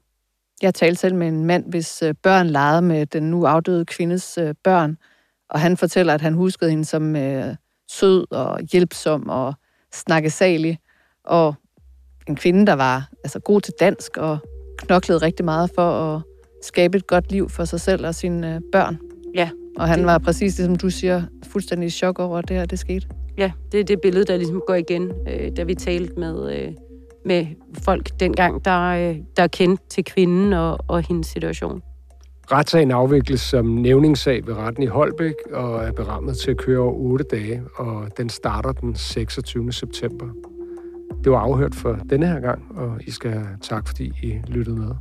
Jeg 0.61 0.73
talte 0.73 0.99
selv 0.99 1.15
med 1.15 1.27
en 1.27 1.45
mand, 1.45 1.69
hvis 1.69 2.01
øh, 2.01 2.15
børn 2.23 2.47
legede 2.47 2.81
med 2.81 3.05
den 3.05 3.23
nu 3.23 3.45
afdøde 3.45 3.85
kvindes 3.85 4.37
øh, 4.37 4.55
børn, 4.63 4.97
og 5.49 5.59
han 5.59 5.77
fortæller, 5.77 6.13
at 6.13 6.21
han 6.21 6.33
huskede 6.33 6.69
hende 6.69 6.85
som 6.85 7.15
øh, 7.15 7.55
sød 7.89 8.25
og 8.31 8.59
hjælpsom 8.71 9.29
og 9.29 9.53
snakkesalig, 9.93 10.79
og 11.23 11.55
en 12.27 12.35
kvinde, 12.35 12.65
der 12.65 12.73
var 12.73 13.09
altså, 13.23 13.39
god 13.39 13.61
til 13.61 13.73
dansk 13.79 14.17
og 14.17 14.37
knoklede 14.77 15.21
rigtig 15.21 15.45
meget 15.45 15.71
for 15.75 16.15
at 16.15 16.21
skabe 16.61 16.97
et 16.97 17.07
godt 17.07 17.31
liv 17.31 17.49
for 17.49 17.65
sig 17.65 17.81
selv 17.81 18.05
og 18.05 18.15
sine 18.15 18.55
øh, 18.55 18.61
børn. 18.71 18.97
Ja. 19.35 19.49
Og 19.77 19.87
han 19.87 19.99
det... 19.99 20.05
var 20.05 20.17
præcis 20.17 20.55
det, 20.55 20.65
som 20.65 20.75
du 20.75 20.89
siger, 20.89 21.23
fuldstændig 21.51 21.87
i 21.87 21.89
chok 21.89 22.19
over, 22.19 22.37
at 22.37 22.49
det 22.49 22.57
her 22.57 22.65
det 22.65 22.79
skete. 22.79 23.07
Ja, 23.37 23.51
det 23.71 23.79
er 23.79 23.83
det 23.83 24.01
billede, 24.01 24.25
der 24.25 24.37
ligesom 24.37 24.61
går 24.67 24.75
igen, 24.75 25.11
øh, 25.29 25.57
da 25.57 25.63
vi 25.63 25.75
talte 25.75 26.13
med, 26.17 26.55
øh, 26.55 26.71
med 27.25 27.45
folk 27.83 28.19
dengang, 28.19 28.65
der, 28.65 29.09
øh, 29.09 29.15
der 29.37 29.47
kendte 29.47 29.83
til 29.89 30.03
kvinden 30.03 30.53
og, 30.53 30.77
og 30.87 31.01
hendes 31.07 31.27
situation. 31.27 31.81
Retssagen 32.51 32.91
afvikles 32.91 33.41
som 33.41 33.65
nævningssag 33.65 34.47
ved 34.47 34.53
retten 34.53 34.83
i 34.83 34.85
Holbæk 34.85 35.33
og 35.53 35.83
er 35.83 35.91
berammet 35.91 36.37
til 36.37 36.51
at 36.51 36.57
køre 36.57 36.79
over 36.79 36.93
8 36.93 37.25
dage, 37.31 37.63
og 37.75 38.17
den 38.17 38.29
starter 38.29 38.71
den 38.71 38.95
26. 38.95 39.71
september. 39.71 40.25
Det 41.23 41.31
var 41.31 41.39
afhørt 41.39 41.75
for 41.75 41.99
denne 42.09 42.27
her 42.27 42.39
gang, 42.39 42.77
og 42.77 42.97
I 43.07 43.11
skal 43.11 43.31
have 43.31 43.47
tak, 43.61 43.87
fordi 43.87 44.11
I 44.23 44.41
lyttede 44.47 44.75
med. 44.75 44.91